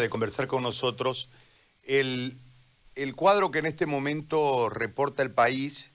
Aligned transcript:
de 0.00 0.08
conversar 0.08 0.46
con 0.46 0.62
nosotros. 0.62 1.28
El, 1.84 2.36
el 2.94 3.14
cuadro 3.14 3.50
que 3.50 3.58
en 3.60 3.66
este 3.66 3.86
momento 3.86 4.68
reporta 4.68 5.22
el 5.22 5.30
país 5.30 5.92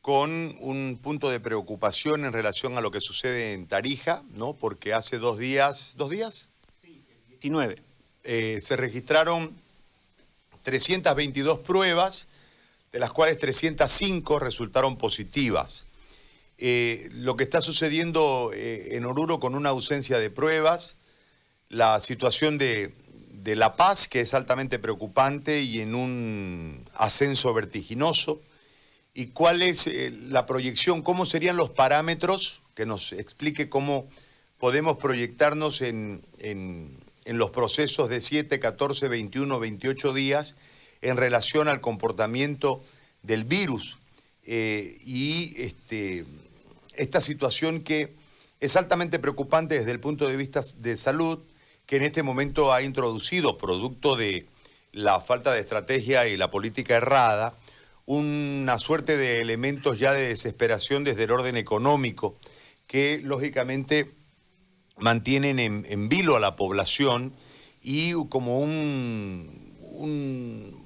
con 0.00 0.56
un 0.60 0.98
punto 1.02 1.28
de 1.28 1.40
preocupación 1.40 2.24
en 2.24 2.32
relación 2.32 2.78
a 2.78 2.80
lo 2.80 2.90
que 2.90 3.00
sucede 3.00 3.52
en 3.52 3.66
Tarija, 3.66 4.22
¿no? 4.30 4.54
Porque 4.54 4.94
hace 4.94 5.18
dos 5.18 5.38
días, 5.38 5.94
¿dos 5.96 6.10
días? 6.10 6.48
Sí, 6.82 7.04
19. 7.28 7.76
Eh, 8.24 8.60
se 8.62 8.76
registraron 8.76 9.54
322 10.62 11.58
pruebas, 11.58 12.28
de 12.92 12.98
las 12.98 13.12
cuales 13.12 13.38
305 13.38 14.38
resultaron 14.38 14.96
positivas. 14.96 15.84
Eh, 16.56 17.08
lo 17.12 17.36
que 17.36 17.44
está 17.44 17.60
sucediendo 17.60 18.50
eh, 18.54 18.96
en 18.96 19.04
Oruro 19.04 19.40
con 19.40 19.54
una 19.54 19.68
ausencia 19.68 20.18
de 20.18 20.30
pruebas, 20.30 20.96
la 21.68 22.00
situación 22.00 22.58
de, 22.58 22.94
de 23.48 23.56
La 23.56 23.76
Paz, 23.76 24.08
que 24.08 24.20
es 24.20 24.34
altamente 24.34 24.78
preocupante 24.78 25.62
y 25.62 25.80
en 25.80 25.94
un 25.94 26.84
ascenso 26.94 27.54
vertiginoso. 27.54 28.42
¿Y 29.14 29.28
cuál 29.28 29.62
es 29.62 29.86
eh, 29.86 30.12
la 30.28 30.44
proyección? 30.44 31.00
¿Cómo 31.00 31.24
serían 31.24 31.56
los 31.56 31.70
parámetros? 31.70 32.60
Que 32.74 32.84
nos 32.84 33.12
explique 33.14 33.70
cómo 33.70 34.06
podemos 34.58 34.98
proyectarnos 34.98 35.80
en, 35.80 36.22
en, 36.40 36.98
los 37.24 37.50
procesos 37.50 38.10
de 38.10 38.20
7, 38.20 38.60
14, 38.60 39.08
21, 39.08 39.58
28 39.58 40.12
días 40.12 40.54
en 41.00 41.16
relación 41.16 41.68
al 41.68 41.80
comportamiento 41.80 42.82
del 43.22 43.44
virus. 43.44 43.98
Eh, 44.44 44.94
y 45.06 45.54
este, 45.56 46.26
esta 46.96 47.22
situación 47.22 47.80
que 47.80 48.14
es 48.60 48.76
altamente 48.76 49.18
preocupante 49.18 49.78
desde 49.78 49.92
el 49.92 50.00
punto 50.00 50.28
de 50.28 50.36
vista 50.36 50.60
de 50.76 50.98
salud, 50.98 51.38
que 51.88 51.96
en 51.96 52.02
este 52.02 52.22
momento 52.22 52.74
ha 52.74 52.82
introducido, 52.82 53.56
producto 53.56 54.14
de 54.14 54.46
la 54.92 55.22
falta 55.22 55.54
de 55.54 55.60
estrategia 55.60 56.28
y 56.28 56.36
la 56.36 56.50
política 56.50 56.96
errada, 56.96 57.54
una 58.04 58.78
suerte 58.78 59.16
de 59.16 59.40
elementos 59.40 59.98
ya 59.98 60.12
de 60.12 60.28
desesperación 60.28 61.02
desde 61.02 61.24
el 61.24 61.30
orden 61.30 61.56
económico, 61.56 62.36
que 62.86 63.22
lógicamente 63.24 64.10
mantienen 64.98 65.58
en, 65.58 66.08
vilo 66.10 66.36
a 66.36 66.40
la 66.40 66.56
población 66.56 67.32
y 67.82 68.12
como 68.28 68.60
un, 68.60 69.66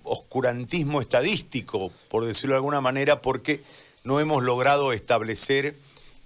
oscurantismo 0.04 1.00
estadístico, 1.00 1.90
por 2.10 2.24
decirlo 2.26 2.54
de 2.54 2.58
alguna 2.58 2.80
manera, 2.80 3.22
porque 3.22 3.64
no 4.04 4.20
hemos 4.20 4.44
logrado 4.44 4.92
establecer, 4.92 5.74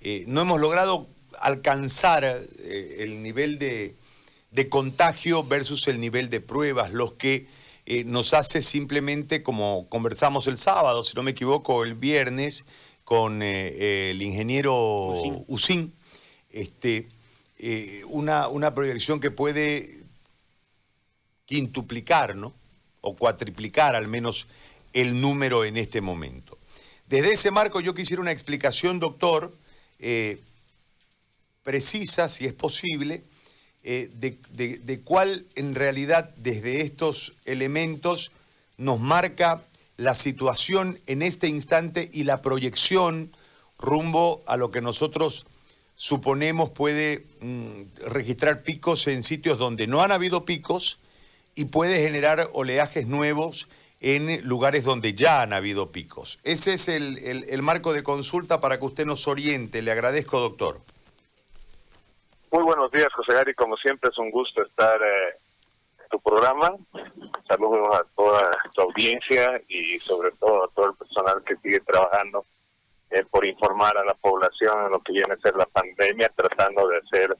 eh, 0.02 0.24
no 0.26 0.42
hemos 0.42 0.60
logrado 0.60 1.06
alcanzar 1.40 2.24
eh, 2.24 2.96
el 3.00 3.22
nivel 3.22 3.58
de, 3.58 3.94
de 4.56 4.70
contagio 4.70 5.44
versus 5.44 5.86
el 5.86 6.00
nivel 6.00 6.30
de 6.30 6.40
pruebas, 6.40 6.90
los 6.90 7.12
que 7.12 7.46
eh, 7.84 8.04
nos 8.04 8.32
hace 8.32 8.62
simplemente, 8.62 9.42
como 9.42 9.86
conversamos 9.90 10.46
el 10.46 10.56
sábado, 10.56 11.04
si 11.04 11.14
no 11.14 11.22
me 11.22 11.32
equivoco, 11.32 11.84
el 11.84 11.94
viernes, 11.94 12.64
con 13.04 13.42
eh, 13.42 14.10
el 14.12 14.22
ingeniero 14.22 15.12
Usín, 15.46 15.92
este, 16.50 17.06
eh, 17.58 18.02
una, 18.06 18.48
una 18.48 18.74
proyección 18.74 19.20
que 19.20 19.30
puede 19.30 20.04
quintuplicar, 21.44 22.34
¿no? 22.34 22.54
O 23.02 23.14
cuatriplicar 23.14 23.94
al 23.94 24.08
menos 24.08 24.48
el 24.94 25.20
número 25.20 25.66
en 25.66 25.76
este 25.76 26.00
momento. 26.00 26.56
Desde 27.06 27.32
ese 27.32 27.50
marco 27.50 27.80
yo 27.80 27.94
quisiera 27.94 28.22
una 28.22 28.32
explicación, 28.32 29.00
doctor, 29.00 29.54
precisa, 31.62 32.30
si 32.30 32.46
es 32.46 32.54
posible, 32.54 33.22
eh, 33.88 34.10
de, 34.10 35.00
cuál 35.02 35.46
en 35.54 35.76
realidad 35.76 36.34
desde 36.34 36.80
estos 36.80 37.34
elementos 37.44 38.32
nos 38.78 38.98
marca 38.98 39.62
la 39.96 40.16
situación 40.16 40.98
en 41.06 41.22
este 41.22 41.46
instante 41.46 42.10
y 42.12 42.24
la 42.24 42.42
proyección 42.42 43.30
rumbo 43.78 44.42
a 44.48 44.56
lo 44.56 44.72
que 44.72 44.80
nosotros 44.80 45.46
suponemos 45.94 46.70
puede 46.70 47.26
mm, 47.40 47.82
registrar 48.08 48.64
picos 48.64 49.06
en 49.06 49.22
sitios 49.22 49.56
donde 49.56 49.86
no 49.86 50.02
han 50.02 50.10
habido 50.10 50.44
picos 50.44 50.98
y 51.54 51.66
puede 51.66 52.02
generar 52.02 52.48
oleajes 52.54 53.06
nuevos 53.06 53.68
en 54.00 54.44
lugares 54.48 54.82
donde 54.82 55.14
ya 55.14 55.42
han 55.42 55.52
habido 55.52 55.92
picos. 55.92 56.40
Ese 56.42 56.74
es 56.74 56.88
el 56.88 57.62
marco 57.62 57.92
de 57.92 58.02
consulta 58.02 58.60
para 58.60 58.80
que 58.80 58.86
usted 58.86 59.06
nos 59.06 59.28
oriente. 59.28 59.80
Le 59.80 59.92
agradezco, 59.92 60.40
doctor. 60.40 60.80
Muy 62.52 62.62
buenos 62.62 62.90
días, 62.92 63.12
José 63.12 63.34
Gary. 63.34 63.54
Como 63.54 63.76
siempre, 63.76 64.10
es 64.10 64.18
un 64.18 64.30
gusto 64.30 64.62
estar 64.62 65.00
eh, 65.02 65.36
en 66.00 66.08
tu 66.08 66.20
programa. 66.20 66.72
Saludos 67.48 67.88
a 67.92 68.04
toda 68.14 68.50
tu 68.72 68.82
audiencia 68.82 69.60
y 69.68 69.98
sobre 69.98 70.30
todo 70.32 70.64
a 70.64 70.68
todo 70.68 70.86
el 70.90 70.94
personal 70.94 71.42
que 71.44 71.56
sigue 71.56 71.80
trabajando 71.80 72.44
eh, 73.10 73.24
por 73.30 73.44
informar 73.44 73.98
a 73.98 74.04
la 74.04 74.14
población 74.14 74.86
en 74.86 74.92
lo 74.92 75.00
que 75.00 75.12
viene 75.12 75.34
a 75.34 75.38
ser 75.38 75.56
la 75.56 75.66
pandemia, 75.66 76.30
tratando 76.36 76.86
de 76.86 76.98
hacer 76.98 77.36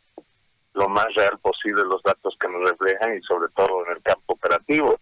lo 0.75 0.89
más 0.89 1.07
real 1.15 1.39
posible 1.39 1.85
los 1.85 2.03
datos 2.03 2.37
que 2.39 2.49
nos 2.49 2.69
reflejan 2.69 3.17
y 3.17 3.23
sobre 3.23 3.49
todo 3.55 3.87
en 3.87 3.93
el 3.93 4.03
campo 4.03 4.35
operativo. 4.35 4.99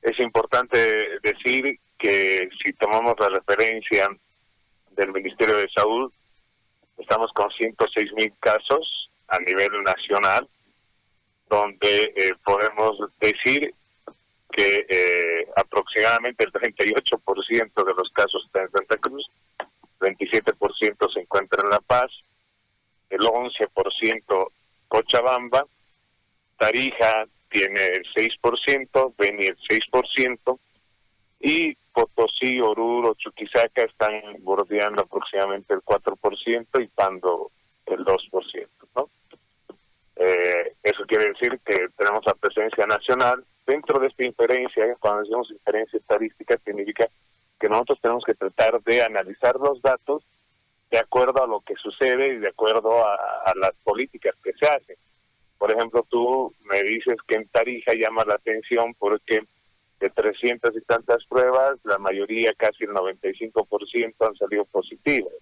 Es 0.00 0.18
importante 0.20 1.18
decir 1.22 1.78
que 1.98 2.48
si 2.64 2.72
tomamos 2.74 3.14
la 3.18 3.30
referencia 3.30 4.08
del 4.92 5.12
Ministerio 5.12 5.56
de 5.56 5.68
Salud, 5.70 6.12
estamos 6.98 7.32
con 7.32 7.50
106 7.50 8.12
mil 8.14 8.32
casos 8.40 9.10
a 9.28 9.38
nivel 9.40 9.82
nacional, 9.82 10.48
donde 11.48 12.12
eh, 12.16 12.32
podemos 12.44 12.98
decir 13.20 13.74
que 14.50 14.86
eh, 14.88 15.46
aproximadamente 15.56 16.44
el 16.44 16.52
38% 16.52 17.84
de 17.84 17.94
los 17.94 18.10
casos 18.12 18.42
está 18.46 18.62
en 18.62 18.70
Santa 18.70 18.96
Cruz, 18.96 19.26
27% 20.00 21.12
se 21.12 21.20
encuentra 21.20 21.62
en 21.62 21.70
La 21.70 21.80
Paz, 21.80 22.10
el 23.10 23.20
11% 23.20 24.50
Cochabamba, 24.88 25.64
Tarija 26.56 27.24
tiene 27.50 27.86
el 27.86 28.04
6%, 28.14 29.14
Beni 29.16 29.46
el 29.46 29.58
6%, 29.58 30.58
y 31.40 31.74
Potosí, 31.92 32.60
Oruro, 32.60 33.14
Chuquisaca 33.14 33.82
están 33.82 34.12
bordeando 34.40 35.02
aproximadamente 35.02 35.74
el 35.74 35.80
4% 35.80 36.82
y 36.82 36.86
Pando 36.88 37.50
el 37.86 38.04
2%. 38.04 38.68
¿no? 38.96 39.10
Eh, 40.16 40.72
eso 40.82 41.04
quiere 41.06 41.28
decir 41.28 41.60
que 41.64 41.88
tenemos 41.96 42.24
la 42.26 42.34
presencia 42.34 42.86
nacional. 42.86 43.44
Dentro 43.66 43.98
de 43.98 44.08
esta 44.08 44.24
inferencia, 44.24 44.84
cuando 44.98 45.20
decimos 45.20 45.50
inferencia 45.50 45.98
estadística, 45.98 46.58
significa 46.64 47.08
que 47.58 47.68
nosotros 47.68 48.00
tenemos 48.00 48.24
que 48.24 48.34
tratar 48.34 48.80
de 48.82 49.02
analizar 49.02 49.56
los 49.56 49.80
datos 49.82 50.22
de 50.90 50.98
acuerdo 50.98 51.42
a 51.42 51.46
lo 51.46 51.60
que 51.60 51.74
sucede 51.74 52.34
y 52.34 52.38
de 52.38 52.48
acuerdo 52.48 53.04
a, 53.04 53.52
las 53.56 53.72
políticas 53.84 54.34
que 54.42 54.52
se 54.54 54.66
hacen. 54.66 54.96
Por 55.58 55.70
ejemplo, 55.70 56.06
tú 56.08 56.54
me 56.64 56.82
dices 56.82 57.16
que 57.26 57.34
en 57.34 57.48
Tarija 57.48 57.92
llama 57.94 58.24
la 58.24 58.34
atención 58.34 58.94
porque 58.94 59.42
de 60.00 60.10
300 60.10 60.76
y 60.76 60.80
tantas 60.82 61.24
pruebas, 61.26 61.78
la 61.84 61.98
mayoría, 61.98 62.52
casi 62.56 62.84
el 62.84 62.90
95%, 62.90 64.14
han 64.20 64.36
salido 64.36 64.64
positivas. 64.66 65.32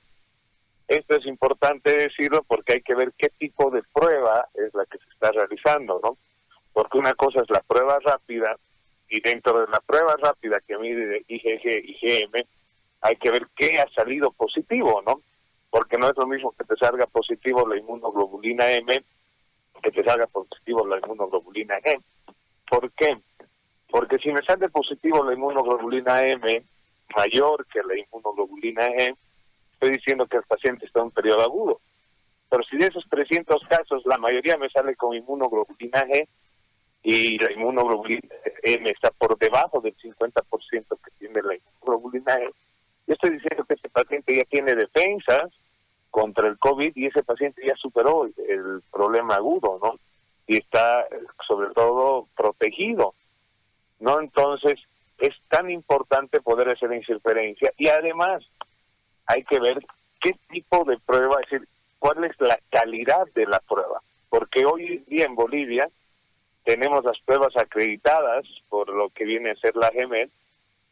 Esto 0.89 1.17
es 1.17 1.27
importante 1.27 1.97
decirlo 1.97 2.45
porque 2.47 2.75
hay 2.75 2.83
que 2.83 2.95
ver 2.95 3.13
qué 3.19 3.29
tipo 3.39 3.71
de 3.71 3.83
prueba 3.93 4.49
es 4.55 4.73
la 4.75 4.87
que 4.87 4.99
se 4.99 5.09
está 5.11 5.33
realizando, 5.33 6.01
¿no? 6.03 6.17
Porque 6.73 6.99
una 6.99 7.15
cosa 7.15 7.41
es 7.43 7.51
la 7.51 7.61
prueba 7.61 7.99
rápida 8.05 8.57
y 9.09 9.21
dentro 9.21 9.61
de 9.61 9.67
la 9.71 9.81
prueba 9.81 10.17
rápida 10.17 10.61
que 10.67 10.79
mide 10.79 11.25
IgG 11.29 11.85
IgM 11.85 12.45
hay 13.01 13.17
que 13.17 13.31
ver 13.31 13.47
qué 13.57 13.79
ha 13.79 13.89
salido 13.95 14.31
positivo, 14.33 15.03
¿no? 15.07 15.21
Porque 15.71 15.99
no 15.99 16.09
es 16.09 16.17
lo 16.17 16.27
mismo 16.27 16.53
que 16.53 16.65
te 16.65 16.77
salga 16.77 17.07
positivo 17.07 17.67
la 17.67 17.77
inmunoglobulina 17.77 18.71
M 18.73 19.05
que 19.83 19.91
te 19.91 20.05
salga 20.05 20.27
positivo 20.27 20.87
la 20.87 20.99
inmunoglobulina 20.99 21.77
E. 21.85 21.99
¿Por 22.69 22.91
qué? 22.93 23.17
Porque 23.97 24.19
si 24.19 24.31
me 24.31 24.43
sale 24.43 24.69
positivo 24.69 25.25
la 25.25 25.33
inmunoglobulina 25.33 26.23
M 26.23 26.63
mayor 27.17 27.67
que 27.67 27.83
la 27.83 27.99
inmunoglobulina 27.99 28.89
E, 28.89 29.15
estoy 29.73 29.93
diciendo 29.93 30.27
que 30.27 30.37
el 30.37 30.43
paciente 30.43 30.85
está 30.85 31.01
en 31.01 31.07
un 31.07 31.13
periodo 31.13 31.41
agudo. 31.41 31.81
Pero 32.51 32.63
si 32.65 32.77
de 32.77 32.89
esos 32.89 33.07
300 33.09 33.59
casos 33.67 34.03
la 34.05 34.19
mayoría 34.19 34.59
me 34.59 34.69
sale 34.69 34.95
con 34.97 35.17
inmunoglobulina 35.17 36.05
G 36.09 36.29
y 37.05 37.39
la 37.39 37.51
inmunoglobulina 37.53 38.29
M 38.65 38.91
está 38.91 39.11
por 39.13 39.39
debajo 39.39 39.81
del 39.81 39.97
50% 39.97 40.43
que 40.63 41.11
tiene 41.19 41.41
la 41.41 41.55
inmunoglobulina 41.55 42.37
G, 42.37 42.53
yo 43.07 43.15
estoy 43.15 43.31
diciendo 43.31 43.65
que 43.65 43.77
ese 43.77 43.89
paciente 43.89 44.37
ya 44.37 44.45
tiene 44.45 44.75
defensas 44.75 45.51
contra 46.11 46.49
el 46.49 46.59
COVID 46.59 46.93
y 46.95 47.07
ese 47.07 47.23
paciente 47.23 47.63
ya 47.67 47.77
superó 47.77 48.27
el 48.27 48.83
problema 48.93 49.37
agudo, 49.37 49.81
¿no? 49.83 49.95
Y 50.47 50.59
está 50.59 51.07
sobre 51.49 51.73
todo 51.73 52.29
protegido, 52.37 53.15
¿no? 54.01 54.21
Entonces, 54.21 54.81
es 55.19 55.35
tan 55.49 55.71
importante 55.71 56.41
poder 56.41 56.69
hacer 56.69 56.93
interferencia 56.93 57.73
y 57.79 57.89
además 57.89 58.45
hay 59.27 59.45
que 59.45 59.59
ver 59.59 59.79
qué 60.21 60.35
tipo 60.49 60.85
de 60.85 60.99
prueba, 60.99 61.41
es 61.43 61.51
decir, 61.51 61.69
cuál 61.99 62.25
es 62.25 62.39
la 62.41 62.59
calidad 62.71 63.27
de 63.35 63.47
la 63.47 63.61
prueba. 63.61 64.03
Porque 64.29 64.65
hoy 64.65 65.05
día 65.07 65.25
en 65.25 65.35
Bolivia 65.35 65.89
tenemos 66.65 67.05
las 67.05 67.19
pruebas 67.21 67.57
acreditadas 67.57 68.45
por 68.69 68.89
lo 68.89 69.09
que 69.11 69.25
viene 69.25 69.51
a 69.51 69.57
ser 69.57 69.77
la 69.77 69.91
GEMED 69.91 70.29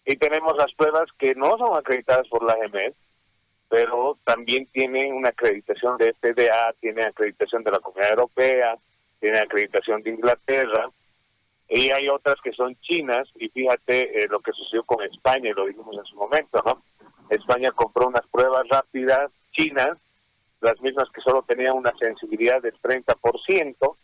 y 0.06 0.16
tenemos 0.16 0.56
las 0.56 0.72
pruebas 0.74 1.10
que 1.18 1.34
no 1.34 1.56
son 1.58 1.76
acreditadas 1.76 2.28
por 2.28 2.44
la 2.44 2.56
GEMED, 2.56 2.92
pero 3.68 4.18
también 4.24 4.66
tienen 4.66 5.14
una 5.14 5.30
acreditación 5.30 5.96
de 5.98 6.12
FDA, 6.14 6.72
tienen 6.80 7.06
acreditación 7.06 7.64
de 7.64 7.72
la 7.72 7.80
Comunidad 7.80 8.10
Europea, 8.10 8.76
tienen 9.20 9.42
acreditación 9.42 10.02
de 10.02 10.10
Inglaterra, 10.10 10.90
y 11.68 11.90
hay 11.90 12.08
otras 12.08 12.36
que 12.42 12.52
son 12.52 12.76
chinas, 12.80 13.28
y 13.36 13.48
fíjate 13.48 14.22
eh, 14.22 14.26
lo 14.28 14.40
que 14.40 14.52
sucedió 14.52 14.84
con 14.84 15.02
España, 15.02 15.50
y 15.50 15.54
lo 15.54 15.66
dijimos 15.66 15.96
en 15.96 16.04
su 16.04 16.16
momento, 16.16 16.62
¿no? 16.64 16.82
España 17.30 17.72
compró 17.72 18.08
unas 18.08 18.26
pruebas 18.28 18.66
rápidas 18.68 19.30
chinas, 19.52 19.98
las 20.60 20.80
mismas 20.80 21.08
que 21.10 21.20
solo 21.20 21.42
tenían 21.42 21.76
una 21.76 21.92
sensibilidad 21.98 22.60
del 22.62 22.74
30%, 22.80 23.96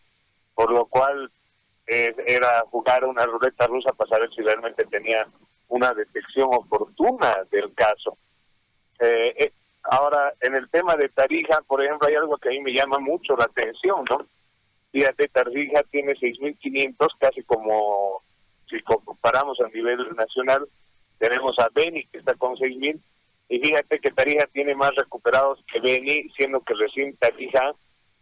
por 0.54 0.72
lo 0.72 0.86
cual 0.86 1.30
eh, 1.86 2.14
era 2.26 2.64
jugar 2.70 3.04
una 3.04 3.24
ruleta 3.24 3.66
rusa 3.66 3.92
para 3.92 4.10
saber 4.10 4.30
si 4.34 4.42
realmente 4.42 4.84
tenía 4.86 5.26
una 5.68 5.92
detección 5.94 6.48
oportuna 6.52 7.38
del 7.50 7.72
caso. 7.74 8.16
Eh, 8.98 9.34
eh, 9.38 9.52
ahora, 9.84 10.34
en 10.40 10.54
el 10.54 10.68
tema 10.68 10.94
de 10.96 11.08
Tarija, 11.08 11.62
por 11.62 11.82
ejemplo, 11.82 12.08
hay 12.08 12.14
algo 12.14 12.36
que 12.36 12.48
a 12.48 12.52
mí 12.52 12.60
me 12.60 12.72
llama 12.72 12.98
mucho 12.98 13.36
la 13.36 13.44
atención, 13.44 14.04
¿no? 14.10 14.26
Fíjate, 14.92 15.28
Tarija 15.28 15.82
tiene 15.90 16.14
6.500, 16.14 17.08
casi 17.18 17.42
como 17.44 18.22
si 18.68 18.80
comparamos 18.82 19.58
a 19.60 19.68
nivel 19.68 19.98
nacional, 20.16 20.66
tenemos 21.18 21.58
a 21.58 21.68
Beni 21.74 22.04
que 22.06 22.18
está 22.18 22.34
con 22.34 22.56
6.000, 22.56 23.00
y 23.48 23.58
fíjate 23.58 23.98
que 23.98 24.10
Tarija 24.12 24.46
tiene 24.52 24.74
más 24.74 24.92
recuperados 24.96 25.62
que 25.72 25.80
Beni, 25.80 26.28
siendo 26.36 26.60
que 26.60 26.74
recién 26.74 27.16
Tarija 27.16 27.72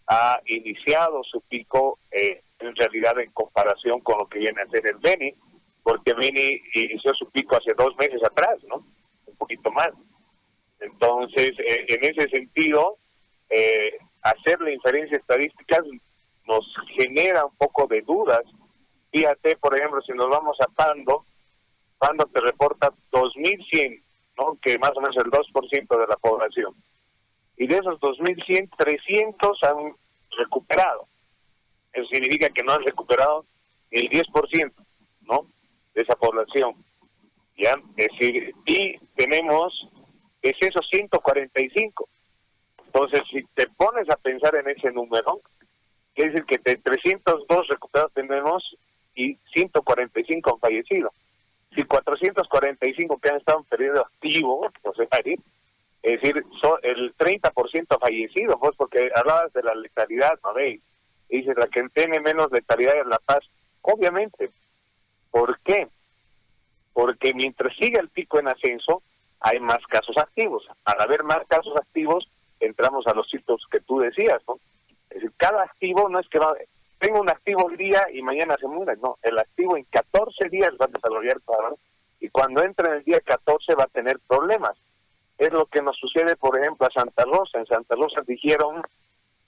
ha 0.06 0.40
iniciado 0.46 1.22
su 1.24 1.40
pico 1.42 1.98
eh, 2.10 2.42
en 2.60 2.74
realidad 2.74 3.18
en 3.20 3.30
comparación 3.32 4.00
con 4.00 4.18
lo 4.18 4.26
que 4.26 4.38
viene 4.38 4.62
a 4.62 4.70
ser 4.70 4.86
el 4.86 4.96
Beni, 4.96 5.34
porque 5.82 6.14
Beni 6.14 6.60
inició 6.74 7.14
su 7.14 7.30
pico 7.30 7.56
hace 7.56 7.74
dos 7.74 7.94
meses 7.98 8.22
atrás, 8.24 8.56
¿no? 8.68 8.86
Un 9.26 9.36
poquito 9.36 9.70
más. 9.70 9.90
Entonces, 10.80 11.52
eh, 11.58 11.84
en 11.88 12.04
ese 12.04 12.28
sentido, 12.30 12.96
eh, 13.50 13.98
hacer 14.22 14.60
la 14.60 14.72
inferencia 14.72 15.16
estadística 15.16 15.82
nos 16.48 16.66
genera 16.96 17.44
un 17.44 17.54
poco 17.56 17.86
de 17.86 18.00
dudas. 18.00 18.42
Fíjate, 19.12 19.56
por 19.56 19.76
ejemplo, 19.76 20.00
si 20.02 20.12
nos 20.12 20.28
vamos 20.28 20.56
a 20.60 20.66
Pando, 20.72 21.24
Pando 21.98 22.26
te 22.26 22.40
reporta 22.40 22.92
2.100, 23.12 24.02
¿no? 24.38 24.58
que 24.60 24.78
más 24.78 24.92
o 24.96 25.00
menos 25.00 25.16
el 25.16 25.30
2% 25.30 26.00
de 26.00 26.06
la 26.06 26.16
población. 26.16 26.74
Y 27.56 27.66
de 27.66 27.76
esos 27.76 28.00
2.100, 28.00 28.70
300 28.76 29.62
han 29.64 29.94
recuperado. 30.38 31.06
Eso 31.92 32.06
significa 32.10 32.48
que 32.50 32.62
no 32.62 32.72
han 32.72 32.84
recuperado 32.84 33.44
el 33.90 34.08
10%, 34.08 34.72
¿no? 35.22 35.46
De 35.94 36.02
esa 36.02 36.14
población. 36.14 36.74
¿Ya? 37.56 37.74
Es 37.96 38.06
decir, 38.12 38.54
y 38.64 38.98
tenemos 39.16 39.88
es 40.42 40.54
eso 40.60 40.80
145. 40.82 42.08
Entonces, 42.86 43.22
si 43.30 43.42
te 43.54 43.66
pones 43.76 44.08
a 44.08 44.16
pensar 44.16 44.54
en 44.54 44.68
ese 44.68 44.90
número, 44.92 45.40
quiere 46.18 46.32
decir 46.32 46.46
que 46.46 46.58
de 46.58 46.76
302 46.78 47.68
recuperados 47.68 48.12
tenemos 48.12 48.76
y 49.14 49.38
145 49.54 50.50
han 50.52 50.58
fallecido. 50.58 51.12
Si 51.76 51.84
445 51.84 53.18
que 53.18 53.28
han 53.28 53.36
estado 53.36 53.60
en 53.60 53.64
periodo 53.66 54.00
activo, 54.00 54.68
pues 54.82 54.98
es 56.02 56.20
decir, 56.20 56.44
el 56.82 57.16
30% 57.16 57.86
ha 57.90 57.98
fallecido, 57.98 58.58
pues 58.58 58.74
porque 58.76 59.10
hablabas 59.14 59.52
de 59.52 59.62
la 59.62 59.74
letalidad, 59.76 60.32
¿no 60.42 60.54
veis? 60.54 60.80
Y 61.28 61.38
dices, 61.38 61.56
la 61.56 61.68
que 61.68 61.88
tiene 61.90 62.18
menos 62.18 62.50
letalidad 62.50 62.98
es 62.98 63.06
La 63.06 63.18
Paz. 63.18 63.44
Obviamente. 63.82 64.50
¿Por 65.30 65.60
qué? 65.60 65.86
Porque 66.94 67.32
mientras 67.32 67.76
sigue 67.76 68.00
el 68.00 68.08
pico 68.08 68.40
en 68.40 68.48
ascenso, 68.48 69.02
hay 69.40 69.60
más 69.60 69.86
casos 69.86 70.16
activos. 70.16 70.66
Al 70.84 71.00
haber 71.00 71.22
más 71.22 71.46
casos 71.46 71.76
activos, 71.76 72.28
entramos 72.58 73.06
a 73.06 73.14
los 73.14 73.28
sitios 73.28 73.64
que 73.70 73.80
tú 73.80 74.00
decías, 74.00 74.42
¿no? 74.48 74.58
Es 75.10 75.16
decir, 75.16 75.32
cada 75.36 75.62
activo 75.62 76.08
no 76.08 76.20
es 76.20 76.28
que 76.28 76.38
va, 76.38 76.54
tengo 76.98 77.20
un 77.20 77.30
activo 77.30 77.70
el 77.70 77.76
día 77.76 78.06
y 78.12 78.22
mañana 78.22 78.56
se 78.58 78.66
muere, 78.66 78.96
no, 79.02 79.18
el 79.22 79.38
activo 79.38 79.76
en 79.76 79.84
14 79.84 80.48
días 80.48 80.72
va 80.80 80.86
a 80.86 80.88
desarrollar 80.88 81.40
claro, 81.42 81.78
y 82.20 82.28
cuando 82.28 82.62
entra 82.62 82.88
en 82.88 82.94
el 82.98 83.04
día 83.04 83.20
14 83.20 83.74
va 83.74 83.84
a 83.84 83.92
tener 83.92 84.18
problemas. 84.26 84.76
Es 85.38 85.52
lo 85.52 85.66
que 85.66 85.80
nos 85.80 85.96
sucede, 85.96 86.34
por 86.34 86.58
ejemplo, 86.58 86.88
a 86.88 86.90
Santa 86.90 87.24
Rosa. 87.24 87.60
En 87.60 87.66
Santa 87.66 87.94
Rosa 87.94 88.22
dijeron 88.26 88.82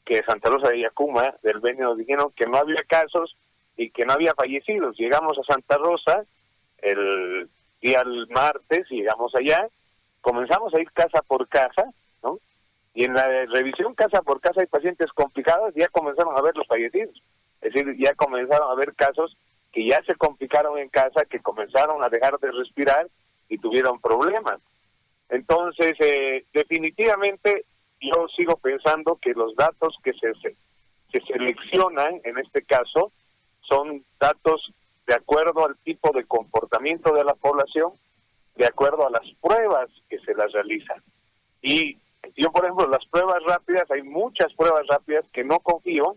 que 0.04 0.22
Santa 0.22 0.48
Rosa 0.48 0.70
de 0.70 0.82
Yacuma, 0.82 1.34
del 1.42 1.58
Benio, 1.58 1.96
dijeron 1.96 2.30
que 2.36 2.46
no 2.46 2.58
había 2.58 2.84
casos 2.86 3.36
y 3.76 3.90
que 3.90 4.06
no 4.06 4.12
había 4.12 4.32
fallecidos. 4.34 4.96
Llegamos 4.96 5.36
a 5.36 5.52
Santa 5.52 5.78
Rosa 5.78 6.24
el 6.78 7.50
día 7.80 8.04
martes, 8.28 8.88
llegamos 8.88 9.34
allá 9.34 9.68
comenzamos 10.20 10.72
a 10.74 10.80
ir 10.80 10.90
casa 10.92 11.22
por 11.22 11.48
casa. 11.48 11.84
Y 13.00 13.04
en 13.04 13.14
la 13.14 13.46
revisión 13.46 13.94
casa 13.94 14.20
por 14.20 14.42
casa 14.42 14.60
hay 14.60 14.66
pacientes 14.66 15.10
complicados, 15.14 15.72
ya 15.74 15.88
comenzaron 15.88 16.36
a 16.36 16.42
ver 16.42 16.54
los 16.54 16.66
fallecidos. 16.66 17.22
Es 17.62 17.72
decir, 17.72 17.96
ya 17.98 18.12
comenzaron 18.12 18.70
a 18.70 18.74
ver 18.74 18.94
casos 18.94 19.38
que 19.72 19.88
ya 19.88 20.02
se 20.04 20.14
complicaron 20.16 20.78
en 20.78 20.90
casa, 20.90 21.24
que 21.24 21.40
comenzaron 21.40 22.04
a 22.04 22.10
dejar 22.10 22.38
de 22.40 22.52
respirar 22.52 23.08
y 23.48 23.56
tuvieron 23.56 24.02
problemas. 24.02 24.60
Entonces, 25.30 25.94
eh, 25.98 26.44
definitivamente 26.52 27.64
yo 28.02 28.28
sigo 28.36 28.56
pensando 28.56 29.16
que 29.16 29.32
los 29.32 29.56
datos 29.56 29.96
que 30.04 30.12
se, 30.12 30.34
se 30.34 31.20
seleccionan 31.26 32.20
en 32.24 32.36
este 32.36 32.60
caso 32.66 33.12
son 33.62 34.04
datos 34.20 34.74
de 35.06 35.14
acuerdo 35.14 35.64
al 35.64 35.78
tipo 35.78 36.10
de 36.12 36.26
comportamiento 36.26 37.14
de 37.14 37.24
la 37.24 37.32
población, 37.32 37.92
de 38.56 38.66
acuerdo 38.66 39.06
a 39.06 39.10
las 39.10 39.26
pruebas 39.40 39.88
que 40.10 40.18
se 40.18 40.34
las 40.34 40.52
realizan. 40.52 41.02
Y 41.62 41.96
yo, 42.36 42.50
por 42.52 42.64
ejemplo, 42.64 42.88
las 42.88 43.04
pruebas 43.06 43.42
rápidas, 43.44 43.90
hay 43.90 44.02
muchas 44.02 44.52
pruebas 44.54 44.86
rápidas 44.88 45.24
que 45.32 45.44
no 45.44 45.58
confío 45.60 46.16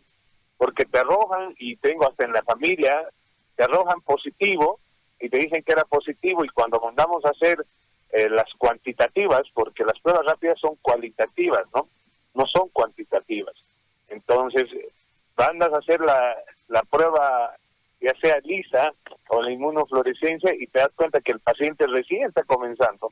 porque 0.58 0.86
te 0.86 1.00
arrojan, 1.00 1.56
y 1.60 1.76
tengo 1.78 2.08
hasta 2.08 2.26
en 2.26 2.34
la 2.34 2.44
familia, 2.44 3.08
te 3.56 3.64
arrojan 3.64 4.02
positivo 4.02 4.80
y 5.20 5.30
te 5.30 5.40
dicen 5.40 5.64
que 5.64 5.74
era 5.74 5.84
positivo 5.84 6.46
y 6.46 6.50
cuando 6.50 6.80
mandamos 6.80 7.26
a 7.26 7.30
hacer 7.30 7.66
eh, 8.12 8.30
las 8.30 8.52
cuantitativas, 8.58 9.42
porque 9.54 9.84
las 9.84 10.00
pruebas 10.00 10.26
rápidas 10.26 10.60
son 10.60 10.76
cualitativas, 10.82 11.64
¿no? 11.74 11.90
No 12.34 12.46
son 12.48 12.70
cuantitativas. 12.70 13.56
Entonces, 14.08 14.70
mandas 15.36 15.74
a 15.74 15.78
hacer 15.78 16.00
la, 16.02 16.36
la 16.68 16.84
prueba 16.84 17.56
ya 18.00 18.12
sea 18.22 18.38
lisa 18.44 18.94
o 19.30 19.42
la 19.42 19.52
inmunofluorescencia, 19.52 20.54
y 20.54 20.68
te 20.68 20.80
das 20.80 20.92
cuenta 20.96 21.22
que 21.22 21.32
el 21.32 21.39
paciente 21.39 21.88
recién 21.88 22.27
está 22.27 22.44
comenzando 22.44 23.12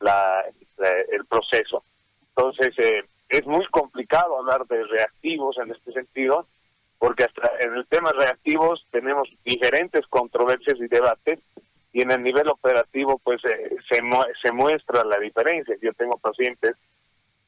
la, 0.00 0.44
el 1.12 1.26
proceso. 1.26 1.84
Entonces, 2.36 2.74
eh, 2.78 3.04
es 3.28 3.46
muy 3.46 3.66
complicado 3.66 4.38
hablar 4.38 4.66
de 4.66 4.84
reactivos 4.84 5.56
en 5.58 5.70
este 5.70 5.92
sentido, 5.92 6.46
porque 6.98 7.24
hasta 7.24 7.50
en 7.60 7.74
el 7.74 7.86
tema 7.86 8.12
reactivos 8.12 8.84
tenemos 8.90 9.28
diferentes 9.44 10.06
controversias 10.08 10.78
y 10.78 10.88
debates, 10.88 11.38
y 11.92 12.02
en 12.02 12.10
el 12.12 12.22
nivel 12.22 12.48
operativo, 12.48 13.20
pues 13.22 13.40
eh, 13.44 13.76
se, 13.88 14.00
se 14.42 14.52
muestra 14.52 15.04
la 15.04 15.18
diferencia. 15.18 15.76
Yo 15.82 15.92
tengo 15.94 16.18
pacientes 16.18 16.76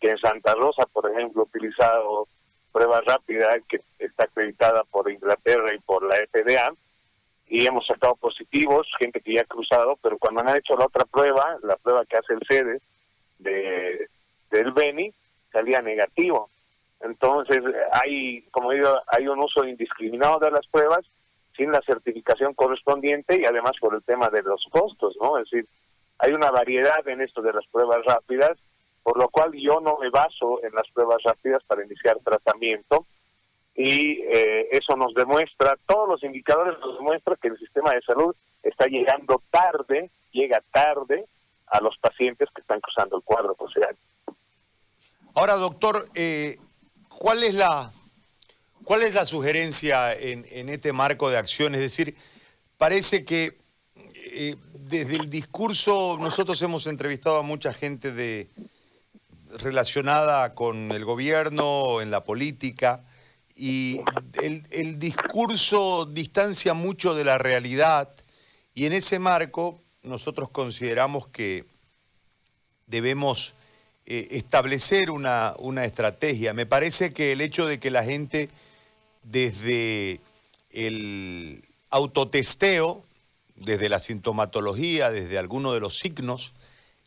que 0.00 0.10
en 0.10 0.18
Santa 0.18 0.54
Rosa, 0.54 0.84
por 0.92 1.10
ejemplo, 1.10 1.44
utilizado 1.44 2.26
prueba 2.72 3.02
rápida 3.02 3.56
que 3.68 3.80
está 3.98 4.24
acreditada 4.24 4.82
por 4.84 5.10
Inglaterra 5.10 5.74
y 5.74 5.78
por 5.80 6.02
la 6.04 6.16
FDA, 6.16 6.72
y 7.46 7.66
hemos 7.66 7.86
sacado 7.86 8.16
positivos, 8.16 8.88
gente 8.98 9.20
que 9.20 9.34
ya 9.34 9.42
ha 9.42 9.44
cruzado, 9.44 9.98
pero 10.02 10.18
cuando 10.18 10.40
han 10.40 10.56
hecho 10.56 10.74
la 10.74 10.86
otra 10.86 11.04
prueba, 11.04 11.58
la 11.62 11.76
prueba 11.76 12.06
que 12.06 12.16
hace 12.16 12.32
el 12.32 12.40
sede 12.48 12.80
de, 13.38 14.08
del 14.52 14.70
Beni, 14.70 15.12
salía 15.50 15.82
negativo. 15.82 16.48
Entonces, 17.00 17.58
hay, 17.90 18.42
como 18.52 18.70
digo, 18.70 19.00
hay 19.08 19.26
un 19.26 19.40
uso 19.40 19.64
indiscriminado 19.64 20.38
de 20.38 20.52
las 20.52 20.66
pruebas 20.68 21.04
sin 21.56 21.72
la 21.72 21.82
certificación 21.82 22.54
correspondiente 22.54 23.40
y 23.40 23.44
además 23.44 23.72
por 23.80 23.94
el 23.94 24.02
tema 24.04 24.28
de 24.28 24.42
los 24.42 24.64
costos, 24.70 25.16
¿no? 25.20 25.38
Es 25.38 25.50
decir, 25.50 25.68
hay 26.18 26.32
una 26.32 26.52
variedad 26.52 27.06
en 27.08 27.20
esto 27.20 27.42
de 27.42 27.52
las 27.52 27.66
pruebas 27.66 28.04
rápidas 28.04 28.56
por 29.02 29.18
lo 29.18 29.28
cual 29.28 29.52
yo 29.52 29.80
no 29.80 29.98
me 29.98 30.10
baso 30.10 30.62
en 30.62 30.72
las 30.74 30.88
pruebas 30.90 31.22
rápidas 31.24 31.62
para 31.64 31.84
iniciar 31.84 32.18
tratamiento 32.20 33.06
y 33.74 34.20
eh, 34.22 34.68
eso 34.70 34.96
nos 34.96 35.14
demuestra, 35.14 35.76
todos 35.86 36.08
los 36.08 36.22
indicadores 36.22 36.78
nos 36.80 36.98
demuestran 36.98 37.38
que 37.40 37.48
el 37.48 37.58
sistema 37.58 37.92
de 37.92 38.02
salud 38.02 38.34
está 38.62 38.86
llegando 38.86 39.42
tarde, 39.50 40.10
llega 40.30 40.62
tarde 40.72 41.24
a 41.66 41.80
los 41.80 41.96
pacientes 41.98 42.48
que 42.54 42.60
están 42.60 42.80
cruzando 42.80 43.16
el 43.16 43.22
cuadro 43.22 43.56
social. 43.58 43.96
Ahora, 45.34 45.54
doctor, 45.56 46.08
eh, 46.14 46.58
¿cuál 47.08 47.42
es 47.42 47.54
la 47.54 47.90
cuál 48.84 49.02
es 49.02 49.14
la 49.14 49.24
sugerencia 49.24 50.12
en, 50.12 50.68
este 50.68 50.92
marco 50.92 51.30
de 51.30 51.38
acción? 51.38 51.74
Es 51.74 51.80
decir, 51.80 52.16
parece 52.76 53.24
que 53.24 53.58
eh, 54.14 54.56
desde 54.74 55.16
el 55.16 55.30
discurso 55.30 56.18
nosotros 56.20 56.60
hemos 56.60 56.86
entrevistado 56.86 57.38
a 57.38 57.42
mucha 57.42 57.72
gente 57.72 58.12
de, 58.12 58.48
relacionada 59.58 60.54
con 60.54 60.90
el 60.92 61.04
gobierno, 61.04 62.02
en 62.02 62.10
la 62.10 62.24
política, 62.24 63.04
y 63.56 64.00
el, 64.42 64.98
discurso 64.98 66.04
distancia 66.04 66.74
mucho 66.74 67.14
de 67.14 67.24
la 67.24 67.38
realidad 67.38 68.10
y 68.74 68.86
en 68.86 68.92
ese 68.92 69.18
marco 69.18 69.80
nosotros 70.02 70.50
consideramos 70.50 71.28
que 71.28 71.66
debemos 72.86 73.54
eh, 74.06 74.28
establecer 74.32 75.10
una, 75.10 75.54
una, 75.58 75.84
estrategia. 75.84 76.52
Me 76.52 76.66
parece 76.66 77.12
que 77.12 77.32
el 77.32 77.40
hecho 77.40 77.66
de 77.66 77.78
que 77.78 77.90
la 77.90 78.02
gente 78.02 78.48
desde 79.22 80.20
el 80.70 81.62
autotesteo, 81.90 83.04
desde 83.54 83.88
la 83.88 84.00
sintomatología, 84.00 85.10
desde 85.10 85.38
alguno 85.38 85.72
de 85.72 85.80
los 85.80 85.98
signos, 85.98 86.52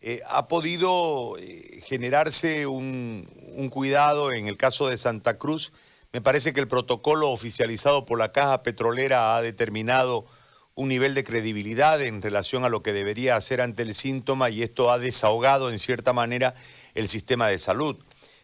eh, 0.07 0.21
ha 0.29 0.47
podido 0.47 1.35
eh, 1.39 1.81
generarse 1.83 2.67
un, 2.67 3.27
cuidado 3.71 4.31
en 4.31 4.47
el 4.47 4.55
caso 4.55 4.87
de 4.87 4.99
Santa 4.99 5.39
Cruz. 5.39 5.73
Me 6.13 6.21
parece 6.21 6.53
que 6.53 6.59
el 6.59 6.67
protocolo 6.67 7.31
oficializado 7.31 8.05
por 8.05 8.19
la 8.19 8.31
Caja 8.31 8.61
Petrolera 8.61 9.35
ha 9.35 9.41
determinado 9.41 10.27
un 10.75 10.89
nivel 10.89 11.15
de 11.15 11.23
credibilidad 11.23 11.99
en 12.03 12.21
relación 12.21 12.65
a 12.65 12.69
lo 12.69 12.83
que 12.83 12.93
debería 12.93 13.35
hacer 13.35 13.61
ante 13.61 13.81
el 13.81 13.95
síntoma 13.95 14.51
y 14.51 14.61
esto 14.61 14.91
ha 14.91 14.99
desahogado 14.99 15.71
en 15.71 15.79
cierta 15.79 16.13
manera 16.13 16.53
el 16.95 17.07
sistema 17.07 17.47
de 17.47 17.59
salud. 17.59 17.97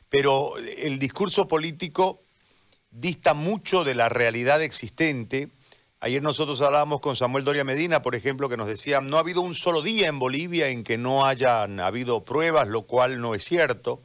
Pero 0.09 0.57
el 0.57 0.99
discurso 0.99 1.47
político 1.47 2.21
dista 2.91 3.33
mucho 3.33 3.83
de 3.83 3.95
la 3.95 4.09
realidad 4.09 4.61
existente 4.61 5.49
Ayer 6.03 6.23
nosotros 6.23 6.59
hablábamos 6.63 6.99
con 6.99 7.15
Samuel 7.15 7.43
Doria 7.43 7.63
Medina, 7.63 8.01
por 8.01 8.15
ejemplo, 8.15 8.49
que 8.49 8.57
nos 8.57 8.65
decía, 8.65 9.01
no 9.01 9.17
ha 9.17 9.19
habido 9.19 9.41
un 9.41 9.53
solo 9.53 9.83
día 9.83 10.07
en 10.07 10.17
Bolivia 10.17 10.69
en 10.69 10.83
que 10.83 10.97
no 10.97 11.27
hayan 11.27 11.79
habido 11.79 12.25
pruebas, 12.25 12.67
lo 12.67 12.87
cual 12.87 13.21
no 13.21 13.35
es 13.35 13.43
cierto. 13.43 14.01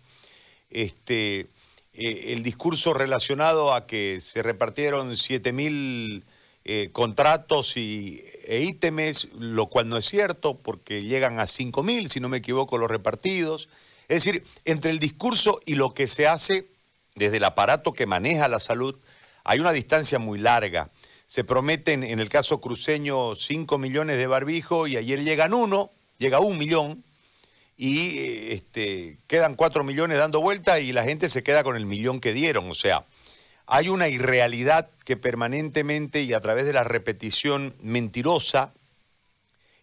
Este, 0.68 1.46
eh, 1.94 2.34
el 2.34 2.42
discurso 2.42 2.92
relacionado 2.92 3.72
a 3.72 3.86
que 3.86 4.20
se 4.20 4.42
repartieron 4.42 5.12
7.000 5.12 5.52
mil 5.54 6.26
eh, 6.66 6.90
contratos 6.92 7.78
y, 7.78 8.22
e 8.46 8.60
ítems, 8.60 9.28
lo 9.32 9.68
cual 9.68 9.88
no 9.88 9.96
es 9.96 10.04
cierto, 10.04 10.58
porque 10.58 11.02
llegan 11.02 11.38
a 11.38 11.44
5.000, 11.44 12.08
si 12.08 12.20
no 12.20 12.28
me 12.28 12.36
equivoco, 12.36 12.76
los 12.76 12.90
repartidos. 12.90 13.70
Es 14.08 14.24
decir, 14.24 14.44
entre 14.64 14.90
el 14.90 14.98
discurso 14.98 15.60
y 15.66 15.74
lo 15.74 15.94
que 15.94 16.06
se 16.06 16.26
hace 16.26 16.66
desde 17.14 17.38
el 17.38 17.44
aparato 17.44 17.92
que 17.92 18.06
maneja 18.06 18.48
la 18.48 18.60
salud, 18.60 18.98
hay 19.44 19.60
una 19.60 19.72
distancia 19.72 20.18
muy 20.18 20.38
larga 20.38 20.90
se 21.26 21.42
prometen 21.42 22.04
en 22.04 22.20
el 22.20 22.28
caso 22.28 22.60
cruceño 22.60 23.34
5 23.34 23.78
millones 23.78 24.16
de 24.16 24.26
barbijo 24.26 24.86
y 24.86 24.96
ayer 24.96 25.22
llegan 25.22 25.54
uno, 25.54 25.90
llega 26.18 26.40
un 26.40 26.56
millón 26.56 27.04
y 27.76 28.18
eh, 28.18 28.52
este, 28.54 29.18
quedan 29.26 29.54
4 29.54 29.82
millones 29.84 30.18
dando 30.18 30.40
vuelta 30.40 30.78
y 30.78 30.92
la 30.92 31.04
gente 31.04 31.28
se 31.28 31.42
queda 31.42 31.64
con 31.64 31.76
el 31.76 31.84
millón 31.84 32.20
que 32.20 32.32
dieron. 32.32 32.70
O 32.70 32.74
sea, 32.74 33.06
hay 33.66 33.88
una 33.88 34.08
irrealidad 34.08 34.88
que 35.04 35.16
permanentemente 35.16 36.22
y 36.22 36.32
a 36.32 36.40
través 36.40 36.64
de 36.64 36.72
la 36.72 36.84
repetición 36.84 37.74
mentirosa 37.80 38.72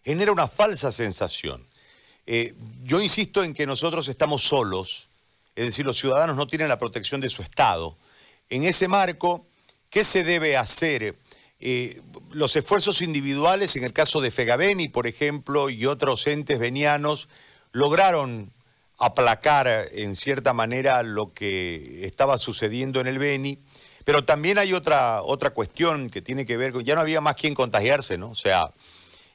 genera 0.02 0.32
una 0.32 0.48
falsa 0.48 0.92
sensación. 0.92 1.66
Eh, 2.26 2.54
yo 2.82 3.00
insisto 3.00 3.42
en 3.44 3.54
que 3.54 3.66
nosotros 3.66 4.08
estamos 4.08 4.42
solos, 4.42 5.08
es 5.54 5.66
decir, 5.66 5.84
los 5.84 5.98
ciudadanos 5.98 6.36
no 6.36 6.46
tienen 6.46 6.68
la 6.68 6.78
protección 6.78 7.20
de 7.20 7.28
su 7.28 7.42
Estado. 7.42 7.96
En 8.48 8.64
ese 8.64 8.88
marco, 8.88 9.46
¿qué 9.90 10.04
se 10.04 10.24
debe 10.24 10.56
hacer? 10.56 11.16
Eh, 11.60 12.00
los 12.30 12.56
esfuerzos 12.56 13.02
individuales, 13.02 13.76
en 13.76 13.84
el 13.84 13.92
caso 13.92 14.20
de 14.20 14.30
Fegabeni, 14.30 14.88
por 14.88 15.06
ejemplo, 15.06 15.70
y 15.70 15.86
otros 15.86 16.26
entes 16.26 16.58
venianos, 16.58 17.28
lograron 17.72 18.52
aplacar 18.98 19.88
en 19.92 20.16
cierta 20.16 20.52
manera 20.52 21.02
lo 21.02 21.32
que 21.32 22.06
estaba 22.06 22.38
sucediendo 22.38 23.00
en 23.00 23.06
el 23.06 23.18
Beni. 23.18 23.58
Pero 24.04 24.24
también 24.24 24.58
hay 24.58 24.72
otra, 24.72 25.22
otra 25.22 25.50
cuestión 25.50 26.10
que 26.10 26.20
tiene 26.20 26.44
que 26.44 26.56
ver 26.56 26.72
con, 26.72 26.84
ya 26.84 26.94
no 26.94 27.00
había 27.00 27.20
más 27.20 27.36
quien 27.36 27.54
contagiarse, 27.54 28.18
¿no? 28.18 28.30
O 28.30 28.34
sea, 28.34 28.70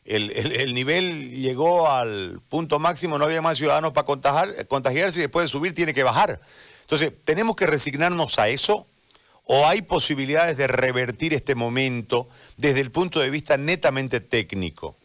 el, 0.10 0.32
el 0.32 0.74
nivel 0.74 1.30
llegó 1.32 1.90
al 1.90 2.40
punto 2.50 2.80
máximo, 2.80 3.18
no 3.18 3.26
había 3.26 3.42
más 3.42 3.58
ciudadanos 3.58 3.94
para 3.94 4.06
contagiarse 4.06 5.20
y 5.20 5.22
después 5.24 5.46
de 5.46 5.50
subir 5.50 5.74
tiene 5.74 5.94
que 5.94 6.04
bajar. 6.04 6.40
Entonces, 6.82 7.14
tenemos 7.24 7.56
que 7.56 7.68
resignarnos 7.68 8.40
a 8.40 8.50
eso 8.50 8.86
¿O 9.52 9.66
hay 9.66 9.82
posibilidades 9.82 10.58
de 10.58 10.68
revertir 10.68 11.34
este 11.34 11.56
momento 11.56 12.28
desde 12.56 12.82
el 12.82 12.92
punto 12.92 13.20
de 13.20 13.32
vista 13.32 13.58
netamente 13.58 14.20
técnico? 14.20 14.96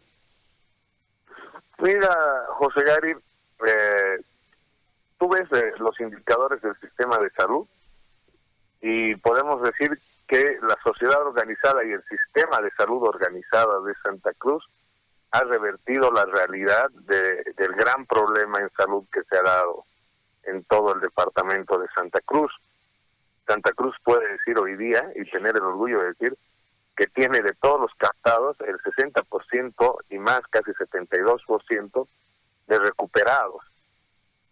Mira, 1.79 2.45
José 2.49 2.81
Gary, 2.85 3.15
eh, 3.65 4.21
tú 5.17 5.27
ves 5.29 5.51
eh, 5.51 5.73
los 5.79 5.99
indicadores 5.99 6.61
del 6.61 6.79
sistema 6.79 7.17
de 7.17 7.31
salud 7.31 7.65
y 8.81 9.15
podemos 9.15 9.63
decir 9.63 9.99
que 10.27 10.59
la 10.61 10.77
sociedad 10.83 11.25
organizada 11.25 11.83
y 11.83 11.93
el 11.93 12.03
sistema 12.03 12.61
de 12.61 12.69
salud 12.77 13.01
organizada 13.01 13.81
de 13.81 13.95
Santa 14.03 14.31
Cruz 14.37 14.63
ha 15.35 15.43
revertido 15.43 16.11
la 16.11 16.25
realidad 16.25 16.89
del 16.91 17.73
gran 17.73 18.05
problema 18.05 18.59
en 18.59 18.69
salud 18.71 19.03
que 19.11 19.21
se 19.29 19.37
ha 19.37 19.41
dado 19.41 19.83
en 20.43 20.63
todo 20.63 20.93
el 20.93 21.01
departamento 21.01 21.77
de 21.77 21.87
Santa 21.93 22.21
Cruz. 22.21 22.53
Santa 23.45 23.73
Cruz 23.73 23.95
puede 24.01 24.25
decir 24.31 24.57
hoy 24.57 24.77
día 24.77 25.11
y 25.13 25.29
tener 25.29 25.57
el 25.57 25.63
orgullo 25.63 25.99
de 25.99 26.07
decir 26.13 26.37
que 26.95 27.07
tiene 27.07 27.41
de 27.41 27.53
todos 27.55 27.81
los 27.81 27.91
captados 27.95 28.55
el 28.61 28.77
60% 28.77 29.97
y 30.09 30.19
más, 30.19 30.39
casi 30.49 30.71
72% 30.71 32.07
de 32.67 32.79
recuperados. 32.79 33.61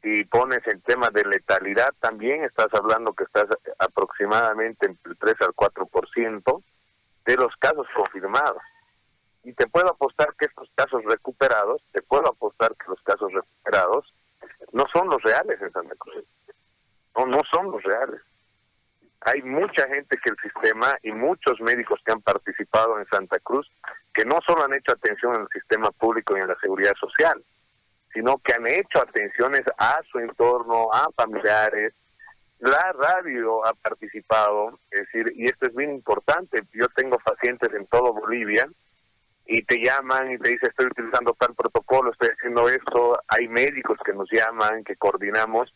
Si 0.01 0.25
pones 0.25 0.67
el 0.67 0.81
tema 0.81 1.07
de 1.13 1.23
letalidad, 1.23 1.93
también 2.01 2.43
estás 2.43 2.67
hablando 2.73 3.13
que 3.13 3.23
estás 3.23 3.45
aproximadamente 3.79 4.87
entre 4.87 5.13
el 5.13 5.17
3 5.17 5.35
al 5.43 5.53
4% 5.53 6.63
de 7.25 7.35
los 7.37 7.55
casos 7.55 7.87
confirmados. 7.95 8.61
Y 9.43 9.53
te 9.53 9.67
puedo 9.67 9.89
apostar 9.89 10.33
que 10.37 10.45
estos 10.45 10.69
casos 10.75 11.03
recuperados, 11.05 11.81
te 11.91 12.01
puedo 12.01 12.27
apostar 12.27 12.73
que 12.75 12.89
los 12.89 13.01
casos 13.03 13.31
recuperados 13.33 14.13
no 14.71 14.85
son 14.93 15.09
los 15.09 15.21
reales 15.21 15.61
en 15.61 15.71
Santa 15.71 15.95
Cruz. 15.95 16.23
No, 17.17 17.25
no 17.25 17.41
son 17.51 17.71
los 17.71 17.83
reales 17.83 18.21
hay 19.25 19.41
mucha 19.41 19.87
gente 19.87 20.17
que 20.17 20.31
el 20.31 20.37
sistema 20.41 20.97
y 21.01 21.11
muchos 21.11 21.59
médicos 21.61 21.99
que 22.05 22.11
han 22.11 22.21
participado 22.21 22.99
en 22.99 23.05
Santa 23.07 23.39
Cruz 23.39 23.69
que 24.13 24.25
no 24.25 24.39
solo 24.45 24.65
han 24.65 24.73
hecho 24.73 24.91
atención 24.91 25.35
en 25.35 25.41
el 25.41 25.47
sistema 25.47 25.89
público 25.91 26.37
y 26.37 26.41
en 26.41 26.47
la 26.47 26.57
seguridad 26.59 26.93
social, 26.99 27.41
sino 28.13 28.37
que 28.39 28.53
han 28.53 28.67
hecho 28.67 29.01
atenciones 29.01 29.61
a 29.77 30.01
su 30.11 30.19
entorno, 30.19 30.93
a 30.93 31.09
familiares. 31.15 31.93
La 32.59 32.93
radio 32.93 33.65
ha 33.65 33.73
participado, 33.73 34.77
es 34.91 35.01
decir, 35.01 35.31
y 35.35 35.45
esto 35.45 35.67
es 35.67 35.75
bien 35.75 35.91
importante, 35.91 36.61
yo 36.73 36.87
tengo 36.89 37.17
pacientes 37.19 37.73
en 37.73 37.87
todo 37.87 38.13
Bolivia 38.13 38.69
y 39.45 39.61
te 39.63 39.83
llaman 39.83 40.31
y 40.31 40.37
te 40.37 40.51
dicen 40.51 40.69
estoy 40.69 40.87
utilizando 40.87 41.33
tal 41.33 41.53
protocolo, 41.53 42.11
estoy 42.11 42.29
haciendo 42.29 42.67
esto, 42.69 43.19
hay 43.27 43.47
médicos 43.47 43.97
que 44.05 44.13
nos 44.13 44.29
llaman, 44.31 44.83
que 44.83 44.95
coordinamos 44.95 45.73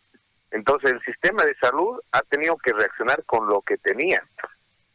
entonces 0.51 0.91
el 0.91 1.01
sistema 1.01 1.43
de 1.43 1.55
salud 1.55 1.99
ha 2.11 2.21
tenido 2.21 2.57
que 2.57 2.73
reaccionar 2.73 3.23
con 3.25 3.47
lo 3.47 3.61
que 3.61 3.77
tenía. 3.77 4.23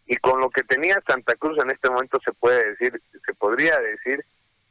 Y 0.07 0.17
con 0.17 0.41
lo 0.41 0.51
que 0.51 0.63
tenía 0.63 1.03
Santa 1.07 1.35
Cruz 1.37 1.59
en 1.63 1.71
este 1.71 1.89
momento 1.89 2.19
se 2.25 2.33
puede 2.33 2.71
decir, 2.71 3.01
se 3.25 3.35
podría 3.35 3.79
decir 3.79 4.25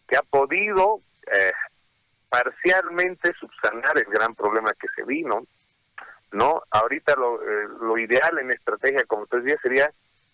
que 0.07 0.17
ha 0.17 0.23
podido 0.23 1.01
eh, 1.31 1.51
parcialmente 2.29 3.33
subsanar 3.39 3.97
el 3.97 4.05
gran 4.05 4.35
problema 4.35 4.71
que 4.79 4.87
se 4.95 5.03
vino. 5.03 5.45
¿no? 6.31 6.63
Ahorita 6.71 7.15
lo, 7.15 7.41
eh, 7.41 7.67
lo 7.81 7.97
ideal 7.97 8.39
en 8.39 8.51
estrategia, 8.51 9.03
como 9.05 9.25
tú 9.27 9.37
decías, 9.37 9.59
sería 9.61 9.91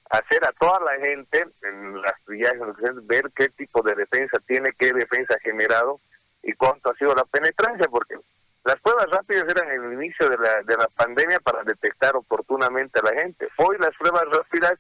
hacer 0.09 0.43
a 0.45 0.51
toda 0.53 0.79
la 0.81 1.05
gente 1.05 1.45
en 1.63 2.01
las 2.01 2.15
viajes, 2.27 3.07
ver 3.07 3.31
qué 3.35 3.49
tipo 3.49 3.81
de 3.81 3.95
defensa 3.95 4.37
tiene, 4.47 4.71
qué 4.77 4.93
defensa 4.93 5.35
ha 5.35 5.39
generado 5.39 5.99
y 6.43 6.53
cuánto 6.53 6.91
ha 6.91 6.95
sido 6.95 7.13
la 7.13 7.25
penetrancia, 7.25 7.87
porque 7.89 8.15
las 8.63 8.79
pruebas 8.81 9.07
rápidas 9.11 9.45
eran 9.49 9.69
el 9.69 9.93
inicio 9.93 10.29
de 10.29 10.37
la, 10.37 10.61
de 10.63 10.77
la 10.77 10.87
pandemia 10.87 11.39
para 11.39 11.63
detectar 11.63 12.15
oportunamente 12.15 12.99
a 12.99 13.03
la 13.03 13.21
gente. 13.21 13.47
Hoy 13.57 13.77
las 13.79 13.95
pruebas 13.97 14.25
rápidas 14.31 14.73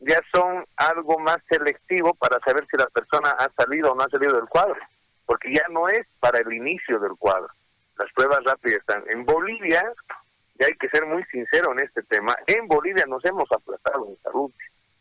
ya 0.00 0.20
son 0.32 0.64
algo 0.76 1.18
más 1.18 1.38
selectivo 1.48 2.14
para 2.14 2.38
saber 2.40 2.66
si 2.70 2.76
la 2.76 2.86
persona 2.86 3.30
ha 3.30 3.50
salido 3.56 3.92
o 3.92 3.94
no 3.94 4.02
ha 4.02 4.10
salido 4.10 4.34
del 4.34 4.48
cuadro, 4.48 4.76
porque 5.24 5.52
ya 5.52 5.62
no 5.70 5.88
es 5.88 6.06
para 6.20 6.38
el 6.38 6.52
inicio 6.52 6.98
del 6.98 7.16
cuadro. 7.18 7.48
Las 7.98 8.12
pruebas 8.12 8.44
rápidas 8.44 8.80
están. 8.80 9.02
En 9.08 9.24
Bolivia, 9.24 9.92
y 10.58 10.64
hay 10.64 10.74
que 10.74 10.88
ser 10.88 11.06
muy 11.06 11.22
sincero 11.24 11.72
en 11.72 11.80
este 11.80 12.02
tema, 12.02 12.36
en 12.46 12.66
Bolivia 12.66 13.04
nos 13.06 13.24
hemos 13.24 13.50
aplastado 13.52 14.06
en 14.08 14.16
salud, 14.22 14.50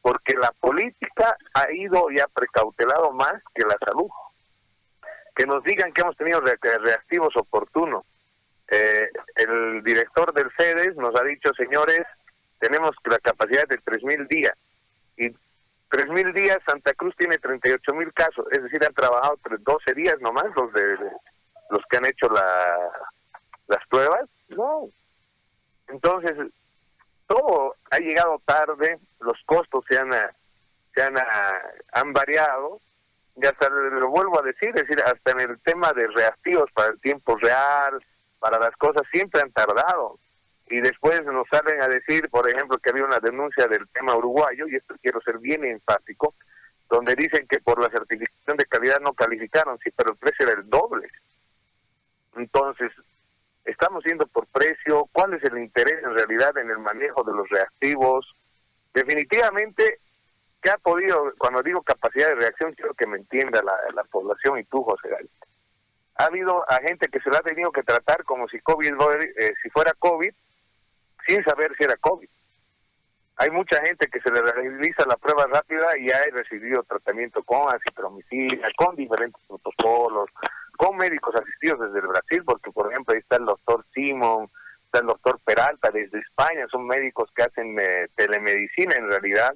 porque 0.02 0.36
la 0.36 0.52
política 0.60 1.36
ha 1.54 1.72
ido 1.72 2.12
y 2.12 2.20
ha 2.20 2.28
precautelado 2.28 3.12
más 3.12 3.42
que 3.54 3.64
la 3.66 3.78
salud. 3.86 4.10
Que 5.36 5.46
nos 5.46 5.64
digan 5.64 5.92
que 5.92 6.02
hemos 6.02 6.16
tenido 6.16 6.40
reactivos 6.42 7.36
oportunos, 7.36 8.06
eh, 8.72 9.10
el 9.36 9.84
director 9.84 10.34
del 10.34 10.50
FEDES 10.52 10.96
nos 10.96 11.20
ha 11.20 11.24
dicho, 11.24 11.54
señores, 11.54 12.02
tenemos 12.60 12.92
la 13.06 13.20
capacidad 13.20 13.68
de 13.68 13.80
3.000 13.80 14.28
días. 14.28 14.54
Y 15.18 15.30
3.000 15.90 16.34
días, 16.34 16.58
Santa 16.68 16.94
Cruz 16.94 17.16
tiene 17.18 17.38
38.000 17.40 18.14
casos. 18.14 18.46
Es 18.52 18.64
decir, 18.64 18.84
han 18.86 18.94
trabajado 18.94 19.40
12 19.60 19.94
días 19.94 20.16
nomás 20.22 20.46
los 20.56 20.72
de 20.74 20.98
los 21.70 21.82
que 21.90 21.98
han 21.98 22.06
hecho 22.06 22.28
la, 22.30 22.78
las 23.68 23.86
pruebas. 23.88 24.30
No. 24.50 24.90
Entonces, 25.88 26.36
todo 27.28 27.76
ha 27.92 27.98
llegado 28.00 28.42
tarde, 28.46 29.00
los 29.20 29.38
costos 29.46 29.84
se 29.90 29.98
han, 29.98 30.12
se 30.94 31.04
han, 31.04 31.16
han 31.94 32.14
variado, 32.14 32.80
y 33.36 33.46
hasta 33.46 33.70
lo 33.70 34.10
vuelvo 34.10 34.40
a 34.40 34.44
decir, 34.44 34.70
es 34.70 34.88
decir, 34.88 35.02
hasta 35.02 35.32
en 35.32 35.42
el 35.42 35.60
tema 35.60 35.92
de 35.94 36.08
reactivos 36.08 36.72
para 36.72 36.92
el 36.92 37.00
tiempo 37.02 37.36
real, 37.38 38.04
para 38.40 38.60
las 38.60 38.76
cosas, 38.78 39.04
siempre 39.12 39.42
han 39.42 39.52
tardado. 39.52 40.20
Y 40.68 40.80
después 40.82 41.24
nos 41.26 41.48
salen 41.50 41.82
a 41.82 41.88
decir, 41.88 42.30
por 42.30 42.50
ejemplo, 42.50 42.78
que 42.78 42.90
había 42.90 43.06
una 43.06 43.20
denuncia 43.20 43.68
del 43.68 43.88
tema 43.90 44.16
uruguayo, 44.16 44.68
y 44.68 44.76
esto 44.76 44.96
quiero 45.02 45.20
ser 45.22 45.38
bien 45.40 45.64
enfático, 45.66 46.34
donde 46.90 47.16
dicen 47.16 47.48
que 47.48 47.60
por 47.60 47.82
la 47.82 47.90
certificación 47.90 48.58
de 48.58 48.66
calidad 48.66 49.00
no 49.02 49.14
calificaron, 49.14 49.78
sí, 49.80 49.92
pero 49.92 50.12
el 50.12 50.18
precio 50.18 50.48
era 50.48 50.60
el 50.60 50.70
doble. 50.70 51.10
Entonces, 52.36 52.92
estamos 53.66 54.04
yendo 54.04 54.28
por 54.28 54.48
precio, 54.48 55.10
cuál 55.12 55.34
es 55.34 55.44
el 55.44 55.58
interés 55.58 56.04
en 56.04 56.14
realidad 56.14 56.58
en 56.58 56.70
el 56.70 56.80
manejo 56.80 57.24
de 57.24 57.34
los 57.34 57.50
reactivos. 57.50 58.26
Definitivamente, 58.94 60.00
¿qué 60.62 60.70
ha 60.70 60.78
podido, 60.78 61.34
cuando 61.38 61.62
digo 61.64 61.82
capacidad 61.82 62.30
de 62.30 62.36
reacción, 62.36 62.74
quiero 62.74 62.94
que 62.94 63.08
me 63.08 63.18
entienda 63.18 63.62
la, 63.62 64.04
población 64.06 64.60
y 64.60 64.64
tú, 64.66 64.84
José 64.84 65.10
Gálvez. 65.10 65.32
Ha 66.18 66.26
habido 66.26 66.64
a 66.70 66.80
gente 66.80 67.10
que 67.10 67.20
se 67.20 67.30
la 67.30 67.40
ha 67.40 67.42
tenido 67.42 67.72
que 67.72 67.84
tratar 67.84 68.24
como 68.24 68.48
si 68.48 68.60
COVID, 68.60 68.94
eh, 69.38 69.54
si 69.62 69.70
fuera 69.70 69.92
COVID, 70.00 70.34
sin 71.28 71.44
saber 71.44 71.76
si 71.78 71.84
era 71.84 71.98
COVID. 71.98 72.30
Hay 73.38 73.50
mucha 73.52 73.82
gente 73.86 74.08
que 74.08 74.22
se 74.22 74.32
le 74.32 74.42
realiza 74.42 75.06
la 75.06 75.18
prueba 75.18 75.46
rápida 75.48 75.98
y 76.00 76.10
ha 76.10 76.24
recibido 76.32 76.84
tratamiento 76.84 77.44
con 77.44 77.74
acitromicina, 77.74 78.70
con 78.78 78.96
diferentes 78.96 79.42
protocolos, 79.46 80.30
con 80.78 80.96
médicos 80.96 81.36
asistidos 81.36 81.82
desde 81.82 82.00
el 82.00 82.08
Brasil, 82.08 82.44
porque 82.46 82.72
por 82.72 82.92
ejemplo 82.92 83.14
ahí 83.14 83.20
está 83.20 83.36
el 83.36 83.46
doctor 83.46 83.86
Simon, 83.94 84.50
está 84.86 85.00
el 85.00 85.08
doctor 85.08 85.40
Peralta 85.44 85.92
desde 85.92 86.20
España, 86.20 86.66
son 86.72 86.88
médicos 86.88 87.30
que 87.36 87.44
hacen 87.44 87.78
eh, 87.78 88.08
telemedicina 88.16 88.96
en 88.96 89.10
realidad 89.10 89.54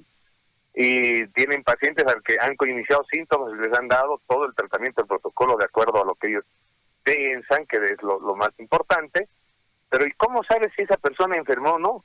y 0.74 1.26
tienen 1.28 1.62
pacientes 1.64 2.06
al 2.06 2.22
que 2.22 2.36
han 2.38 2.54
iniciado 2.68 3.04
síntomas 3.10 3.52
y 3.54 3.66
les 3.66 3.76
han 3.76 3.88
dado 3.88 4.20
todo 4.28 4.44
el 4.44 4.54
tratamiento, 4.54 5.00
el 5.00 5.08
protocolo 5.08 5.56
de 5.56 5.64
acuerdo 5.64 6.02
a 6.02 6.06
lo 6.06 6.14
que 6.16 6.28
ellos 6.28 6.44
piensan 7.02 7.66
que 7.66 7.78
es 7.78 8.02
lo, 8.02 8.20
lo 8.20 8.36
más 8.36 8.50
importante. 8.58 9.28
Pero 9.88 10.06
¿y 10.06 10.12
cómo 10.12 10.44
sabes 10.44 10.70
si 10.76 10.82
esa 10.82 10.96
persona 10.98 11.36
enfermó 11.36 11.72
o 11.72 11.78
no? 11.78 12.04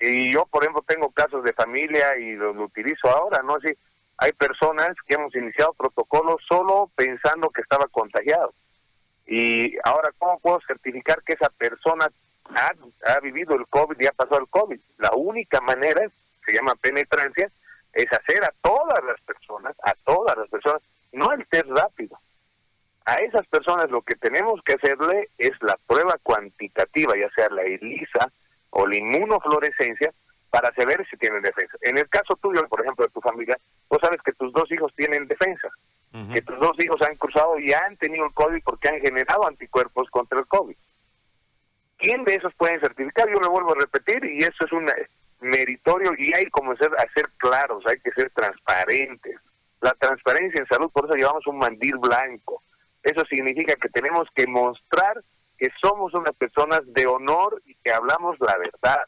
Y 0.00 0.32
yo, 0.32 0.46
por 0.46 0.62
ejemplo, 0.62 0.84
tengo 0.86 1.10
casos 1.10 1.42
de 1.44 1.52
familia 1.52 2.18
y 2.18 2.34
lo, 2.34 2.52
utilizo 2.52 3.08
ahora, 3.08 3.42
¿no? 3.42 3.56
Así, 3.56 3.76
hay 4.18 4.32
personas 4.32 4.94
que 5.06 5.14
hemos 5.14 5.34
iniciado 5.34 5.72
protocolos 5.74 6.36
solo 6.48 6.90
pensando 6.94 7.50
que 7.50 7.62
estaba 7.62 7.86
contagiado. 7.88 8.52
Y 9.26 9.76
ahora, 9.84 10.10
¿cómo 10.18 10.38
puedo 10.38 10.60
certificar 10.66 11.22
que 11.22 11.32
esa 11.32 11.48
persona 11.50 12.10
ha, 12.54 12.72
ha 13.12 13.20
vivido 13.20 13.54
el 13.54 13.66
COVID 13.68 13.96
y 13.98 14.06
ha 14.06 14.12
pasado 14.12 14.40
el 14.40 14.48
COVID? 14.48 14.80
La 14.98 15.12
única 15.14 15.60
manera, 15.60 16.08
se 16.44 16.52
llama 16.52 16.74
penetrancia, 16.76 17.50
es 17.92 18.06
hacer 18.12 18.44
a 18.44 18.52
todas 18.60 19.02
las 19.04 19.20
personas, 19.22 19.74
a 19.82 19.94
todas 20.04 20.36
las 20.36 20.48
personas, 20.48 20.82
no 21.12 21.32
el 21.32 21.46
test 21.48 21.66
rápido. 21.68 22.18
A 23.06 23.14
esas 23.16 23.46
personas 23.46 23.90
lo 23.90 24.02
que 24.02 24.16
tenemos 24.16 24.60
que 24.62 24.74
hacerle 24.74 25.30
es 25.38 25.52
la 25.62 25.78
prueba 25.86 26.18
cuantitativa, 26.22 27.16
ya 27.16 27.30
sea 27.30 27.48
la 27.50 27.62
ELISA, 27.62 28.30
o 28.78 28.86
la 28.86 28.96
inmunofluorescencia 28.96 30.12
para 30.50 30.72
saber 30.74 31.06
si 31.10 31.16
tienen 31.16 31.42
defensa. 31.42 31.76
En 31.80 31.96
el 31.96 32.08
caso 32.08 32.36
tuyo, 32.36 32.66
por 32.68 32.82
ejemplo, 32.82 33.06
de 33.06 33.12
tu 33.12 33.20
familia, 33.20 33.56
tú 33.90 33.98
sabes 34.02 34.20
que 34.22 34.32
tus 34.32 34.52
dos 34.52 34.70
hijos 34.70 34.92
tienen 34.94 35.26
defensa, 35.26 35.68
que 36.32 36.42
tus 36.42 36.58
dos 36.60 36.72
hijos 36.78 37.00
han 37.02 37.16
cruzado 37.16 37.58
y 37.58 37.72
han 37.72 37.96
tenido 37.96 38.26
el 38.26 38.32
COVID 38.32 38.62
porque 38.64 38.88
han 38.88 39.00
generado 39.00 39.46
anticuerpos 39.46 40.08
contra 40.10 40.38
el 40.38 40.46
COVID. 40.46 40.76
¿Quién 41.98 42.24
de 42.24 42.34
esos 42.34 42.54
pueden 42.54 42.80
certificar? 42.80 43.28
Yo 43.28 43.40
lo 43.40 43.50
vuelvo 43.50 43.72
a 43.72 43.80
repetir 43.80 44.24
y 44.24 44.38
eso 44.38 44.64
es 44.64 44.72
un 44.72 44.90
meritorio 45.40 46.12
y 46.18 46.34
hay 46.34 46.46
como 46.46 46.76
ser, 46.76 46.90
a 46.98 47.12
ser 47.14 47.30
claros, 47.38 47.82
hay 47.86 47.98
que 48.00 48.12
ser 48.12 48.30
transparentes. 48.30 49.36
La 49.80 49.92
transparencia 49.92 50.60
en 50.60 50.66
salud, 50.66 50.90
por 50.90 51.06
eso 51.06 51.14
llevamos 51.14 51.46
un 51.46 51.58
mandil 51.58 51.96
blanco. 51.96 52.62
Eso 53.02 53.24
significa 53.26 53.74
que 53.76 53.88
tenemos 53.88 54.28
que 54.34 54.46
mostrar 54.46 55.22
que 55.58 55.68
somos 55.80 56.14
unas 56.14 56.34
personas 56.36 56.80
de 56.86 57.06
honor 57.06 57.62
y 57.66 57.74
que 57.76 57.92
hablamos 57.92 58.36
la 58.40 58.56
verdad. 58.58 59.06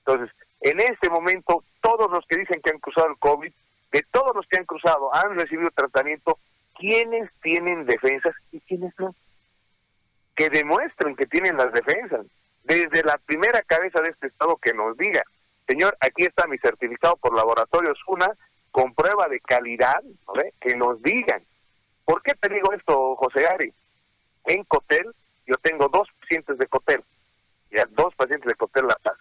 Entonces, 0.00 0.34
en 0.60 0.80
este 0.80 1.08
momento, 1.08 1.62
todos 1.80 2.10
los 2.10 2.24
que 2.26 2.38
dicen 2.38 2.60
que 2.62 2.70
han 2.70 2.78
cruzado 2.78 3.08
el 3.08 3.18
COVID, 3.18 3.52
de 3.92 4.02
todos 4.10 4.34
los 4.34 4.46
que 4.46 4.58
han 4.58 4.64
cruzado, 4.64 5.14
han 5.14 5.38
recibido 5.38 5.70
tratamiento, 5.70 6.38
¿quiénes 6.78 7.30
tienen 7.42 7.86
defensas 7.86 8.34
y 8.52 8.60
quiénes 8.60 8.92
no? 8.98 9.14
Que 10.34 10.50
demuestren 10.50 11.16
que 11.16 11.26
tienen 11.26 11.56
las 11.56 11.72
defensas. 11.72 12.26
Desde 12.64 13.02
la 13.02 13.18
primera 13.18 13.62
cabeza 13.62 14.00
de 14.00 14.10
este 14.10 14.26
Estado 14.26 14.56
que 14.56 14.74
nos 14.74 14.96
diga, 14.96 15.22
señor, 15.66 15.96
aquí 16.00 16.24
está 16.24 16.46
mi 16.46 16.58
certificado 16.58 17.16
por 17.16 17.34
laboratorios 17.34 17.98
UNA, 18.06 18.30
con 18.70 18.94
prueba 18.94 19.28
de 19.28 19.40
calidad, 19.40 20.02
que 20.60 20.76
nos 20.76 21.02
digan. 21.02 21.42
¿Por 22.04 22.22
qué 22.22 22.34
te 22.34 22.52
digo 22.52 22.72
esto, 22.72 23.16
José 23.16 23.46
Ari? 23.46 23.72
En 24.44 24.64
Cotel 24.64 25.14
yo 25.48 25.56
tengo 25.56 25.88
dos 25.88 26.06
pacientes 26.20 26.58
de 26.58 26.66
Cotel, 26.66 27.02
ya 27.70 27.86
dos 27.90 28.14
pacientes 28.14 28.46
de 28.46 28.54
Cotel 28.54 28.86
La 28.86 28.96
Paz. 28.96 29.16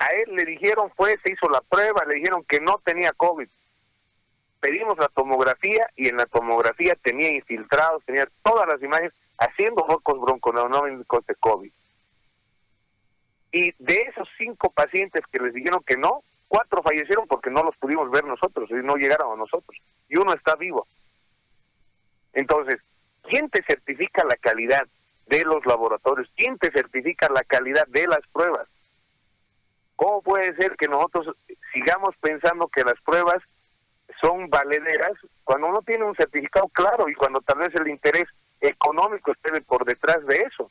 A 0.00 0.06
él 0.06 0.34
le 0.34 0.44
dijeron, 0.44 0.90
fue, 0.96 1.16
se 1.22 1.32
hizo 1.32 1.48
la 1.48 1.60
prueba, 1.60 2.04
le 2.04 2.16
dijeron 2.16 2.44
que 2.44 2.60
no 2.60 2.80
tenía 2.84 3.12
COVID. 3.12 3.48
Pedimos 4.58 4.98
la 4.98 5.08
tomografía 5.08 5.88
y 5.94 6.08
en 6.08 6.16
la 6.16 6.26
tomografía 6.26 6.96
tenía 6.96 7.30
infiltrados, 7.30 8.02
tenía 8.04 8.28
todas 8.42 8.66
las 8.66 8.82
imágenes 8.82 9.12
haciendo 9.38 9.86
focos 9.86 10.20
bronconeumónicos 10.20 11.24
de 11.26 11.34
COVID. 11.36 11.72
Y 13.52 13.72
de 13.78 14.00
esos 14.02 14.28
cinco 14.36 14.70
pacientes 14.70 15.22
que 15.30 15.38
les 15.38 15.54
dijeron 15.54 15.84
que 15.86 15.96
no, 15.96 16.24
cuatro 16.48 16.82
fallecieron 16.82 17.28
porque 17.28 17.50
no 17.50 17.62
los 17.62 17.76
pudimos 17.76 18.10
ver 18.10 18.24
nosotros 18.24 18.68
y 18.70 18.74
no 18.74 18.96
llegaron 18.96 19.32
a 19.32 19.36
nosotros. 19.36 19.78
Y 20.08 20.18
uno 20.18 20.32
está 20.32 20.56
vivo. 20.56 20.88
Entonces, 22.32 22.80
¿Quién 23.24 23.48
te 23.50 23.62
certifica 23.64 24.24
la 24.24 24.36
calidad 24.36 24.86
de 25.26 25.44
los 25.44 25.64
laboratorios? 25.66 26.30
¿Quién 26.36 26.58
te 26.58 26.70
certifica 26.70 27.28
la 27.30 27.42
calidad 27.42 27.86
de 27.88 28.06
las 28.06 28.20
pruebas? 28.32 28.68
¿Cómo 29.96 30.22
puede 30.22 30.54
ser 30.56 30.76
que 30.76 30.88
nosotros 30.88 31.36
sigamos 31.72 32.14
pensando 32.20 32.68
que 32.68 32.84
las 32.84 33.00
pruebas 33.02 33.42
son 34.20 34.50
valederas 34.50 35.12
cuando 35.44 35.68
uno 35.68 35.82
tiene 35.82 36.04
un 36.04 36.14
certificado 36.14 36.68
claro 36.68 37.08
y 37.08 37.14
cuando 37.14 37.40
tal 37.40 37.58
vez 37.58 37.74
el 37.74 37.88
interés 37.88 38.24
económico 38.60 39.32
esté 39.32 39.60
por 39.62 39.84
detrás 39.84 40.24
de 40.26 40.40
eso? 40.40 40.70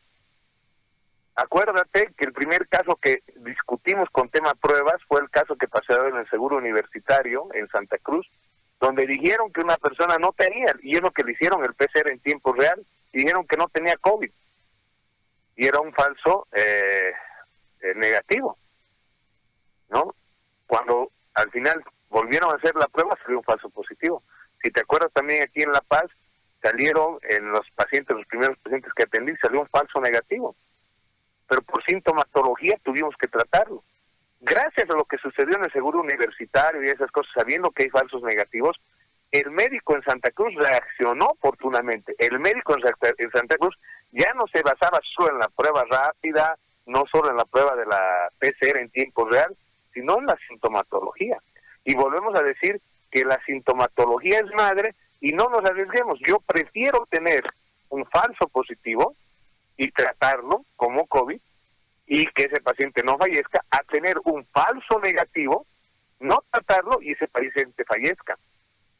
Acuérdate 1.36 2.14
que 2.16 2.26
el 2.26 2.34
primer 2.34 2.68
caso 2.68 2.96
que 3.02 3.24
discutimos 3.38 4.08
con 4.12 4.30
tema 4.30 4.54
pruebas 4.54 5.02
fue 5.08 5.22
el 5.22 5.32
caso 5.32 5.56
que 5.56 5.68
pasó 5.68 6.08
en 6.08 6.18
el 6.18 6.30
Seguro 6.30 6.58
Universitario 6.58 7.48
en 7.54 7.68
Santa 7.70 7.98
Cruz, 7.98 8.30
donde 8.84 9.08
dijeron 9.08 9.50
que 9.54 9.62
una 9.62 9.78
persona 9.78 10.18
no 10.18 10.34
tenía, 10.34 10.76
y 10.82 10.98
es 10.98 11.02
lo 11.02 11.12
que 11.12 11.24
le 11.24 11.32
hicieron 11.32 11.64
el 11.64 11.74
PCR 11.74 12.12
en 12.12 12.20
tiempo 12.20 12.52
real, 12.52 12.86
dijeron 13.14 13.48
que 13.48 13.56
no 13.56 13.70
tenía 13.70 13.96
COVID. 13.96 14.30
Y 15.56 15.66
era 15.66 15.80
un 15.80 15.94
falso 15.94 16.48
eh, 16.52 17.14
eh, 17.80 17.94
negativo. 17.96 18.58
¿No? 19.88 20.14
Cuando 20.68 21.12
al 21.34 21.50
final 21.52 21.82
volvieron 22.10 22.52
a 22.52 22.58
hacer 22.58 22.76
la 22.76 22.88
prueba, 22.88 23.18
salió 23.24 23.38
un 23.38 23.46
falso 23.46 23.70
positivo. 23.70 24.22
Si 24.62 24.70
te 24.70 24.82
acuerdas 24.82 25.14
también 25.14 25.44
aquí 25.44 25.62
en 25.62 25.72
La 25.72 25.82
Paz, 25.82 26.08
salieron 26.62 27.20
en 27.30 27.52
los 27.52 27.66
pacientes, 27.76 28.18
los 28.18 28.26
primeros 28.26 28.58
pacientes 28.58 28.92
que 28.94 29.04
atendí, 29.04 29.34
salió 29.38 29.62
un 29.62 29.70
falso 29.70 30.02
negativo. 30.02 30.58
Pero 31.48 31.62
por 31.62 31.82
sintomatología 31.86 32.78
tuvimos 32.84 33.16
que 33.16 33.30
tratarlo 33.30 33.82
gracias 34.44 34.90
a 34.90 34.96
lo 34.96 35.06
que 35.06 35.18
sucedió 35.18 35.58
en 35.58 35.66
el 35.66 35.72
seguro 35.72 36.02
universitario 36.02 36.84
y 36.84 36.90
esas 36.90 37.12
cosas, 37.12 37.32
sabiendo 37.34 37.72
que 37.72 37.84
hay 37.84 37.90
falsos 37.90 38.22
negativos, 38.24 38.78
el 39.32 39.50
médico 39.50 39.96
en 39.96 40.04
Santa 40.04 40.30
Cruz 40.32 40.54
reaccionó 40.56 41.26
oportunamente. 41.26 42.14
El 42.20 42.40
médico 42.40 42.76
en 42.76 43.32
Santa 43.32 43.58
Cruz 43.58 43.76
ya 44.12 44.32
no 44.36 44.46
se 44.54 44.62
basaba 44.62 45.00
solo 45.16 45.32
en 45.32 45.40
la 45.40 45.50
prueba 45.50 45.84
rápida, 45.90 46.58
no 46.86 47.04
solo 47.12 47.32
en 47.32 47.38
la 47.38 47.46
prueba 47.46 47.76
de 47.76 47.86
la 47.86 48.30
PCR 48.40 48.78
en 48.78 48.90
tiempo 48.92 49.28
real, 49.28 49.56
sino 49.94 50.20
en 50.20 50.28
la 50.28 50.38
sintomatología. 50.48 51.40
Y 51.84 51.96
volvemos 51.96 52.36
a 52.36 52.44
decir 52.44 52.80
que 53.10 53.26
la 53.26 53.40
sintomatología 53.46 54.40
es 54.40 54.54
madre 54.56 54.94
y 55.20 55.32
no 55.32 55.50
nos 55.50 55.66
arriesguemos. 55.66 56.20
Yo 56.28 56.40
prefiero 56.40 57.08
tener 57.10 57.44
un 57.90 58.06
falso 58.06 58.48
positivo 58.50 59.16
y 59.78 59.90
tratarlo 59.92 60.66
como 60.76 61.08
COVID 61.08 61.40
y 62.06 62.26
que 62.28 62.44
ese 62.44 62.62
paciente 62.62 63.04
no 63.04 63.18
fallezca 63.18 63.64
a 63.72 63.80
tener 63.84 64.18
un 64.26 64.46
falso 64.48 65.00
negativo, 65.02 65.66
no 66.20 66.44
tratarlo 66.52 67.02
y 67.02 67.12
ese 67.12 67.28
paciente 67.28 67.86
fallezca. 67.86 68.38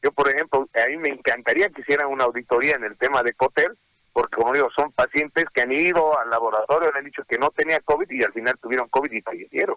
Yo, 0.02 0.12
por 0.12 0.28
ejemplo, 0.28 0.68
a 0.74 0.88
mí 0.88 0.96
me 0.98 1.08
encantaría 1.08 1.70
que 1.70 1.80
hicieran 1.80 2.08
una 2.08 2.24
auditoría 2.24 2.76
en 2.76 2.84
el 2.84 2.96
tema 2.96 3.22
de 3.22 3.32
Cotel, 3.32 3.76
porque 4.12 4.36
como 4.36 4.52
digo, 4.52 4.68
son 4.76 4.92
pacientes 4.92 5.46
que 5.52 5.62
han 5.62 5.72
ido 5.72 6.18
al 6.18 6.30
laboratorio, 6.30 6.92
le 6.92 6.98
han 6.98 7.04
dicho 7.04 7.24
que 7.24 7.38
no 7.38 7.50
tenía 7.50 7.80
COVID 7.80 8.10
y 8.10 8.22
al 8.22 8.32
final 8.32 8.58
tuvieron 8.58 8.88
COVID 8.88 9.10
y 9.10 9.22
fallecieron. 9.22 9.76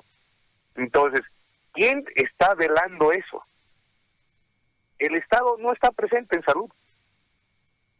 Entonces, 0.75 1.21
¿quién 1.73 2.05
está 2.15 2.53
velando 2.55 3.11
eso? 3.11 3.43
El 4.99 5.15
Estado 5.15 5.57
no 5.57 5.73
está 5.73 5.91
presente 5.91 6.35
en 6.35 6.43
salud. 6.43 6.69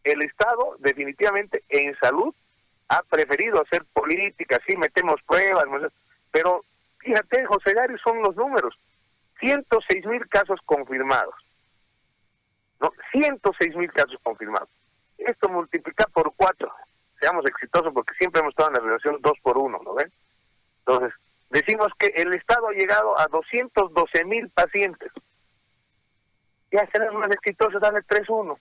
El 0.03 0.21
Estado 0.21 0.75
definitivamente 0.79 1.63
en 1.69 1.95
salud 1.99 2.33
ha 2.89 3.03
preferido 3.03 3.61
hacer 3.61 3.83
política, 3.93 4.59
sí, 4.65 4.77
metemos 4.77 5.21
pruebas, 5.23 5.65
pero 6.31 6.63
fíjate, 6.99 7.45
José 7.45 7.73
Gary, 7.73 7.95
son 8.03 8.21
los 8.21 8.35
números. 8.35 8.75
106 9.39 10.05
mil 10.05 10.27
casos 10.27 10.59
confirmados. 10.65 11.35
¿no? 12.79 12.91
106 13.11 13.75
mil 13.75 13.91
casos 13.91 14.17
confirmados. 14.23 14.69
Esto 15.17 15.49
multiplica 15.49 16.05
por 16.13 16.33
cuatro. 16.35 16.71
Seamos 17.19 17.45
exitosos 17.45 17.93
porque 17.93 18.13
siempre 18.15 18.41
hemos 18.41 18.51
estado 18.51 18.69
en 18.69 18.75
la 18.75 18.81
relación 18.81 19.17
dos 19.21 19.37
por 19.41 19.57
uno, 19.57 19.79
¿no 19.83 19.95
ven? 19.95 20.11
Entonces, 20.79 21.13
decimos 21.49 21.91
que 21.97 22.07
el 22.15 22.33
Estado 22.33 22.69
ha 22.69 22.73
llegado 22.73 23.19
a 23.19 23.27
212 23.27 24.25
mil 24.25 24.49
pacientes. 24.49 25.11
Ya 26.71 26.87
seremos 26.91 27.19
más 27.19 27.31
exitosos, 27.31 27.81
dale 27.81 27.99
3-1. 28.01 28.57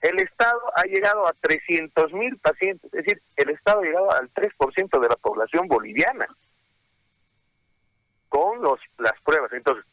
El 0.00 0.20
Estado 0.20 0.60
ha 0.76 0.82
llegado 0.84 1.26
a 1.26 1.32
300 1.40 2.12
mil 2.12 2.36
pacientes, 2.38 2.92
es 2.92 3.04
decir, 3.04 3.22
el 3.36 3.50
Estado 3.50 3.80
ha 3.80 3.84
llegado 3.84 4.12
al 4.12 4.32
3% 4.32 5.00
de 5.00 5.08
la 5.08 5.16
población 5.16 5.68
boliviana 5.68 6.26
con 8.28 8.60
los, 8.60 8.78
las 8.98 9.18
pruebas. 9.22 9.52
Entonces, 9.52 9.84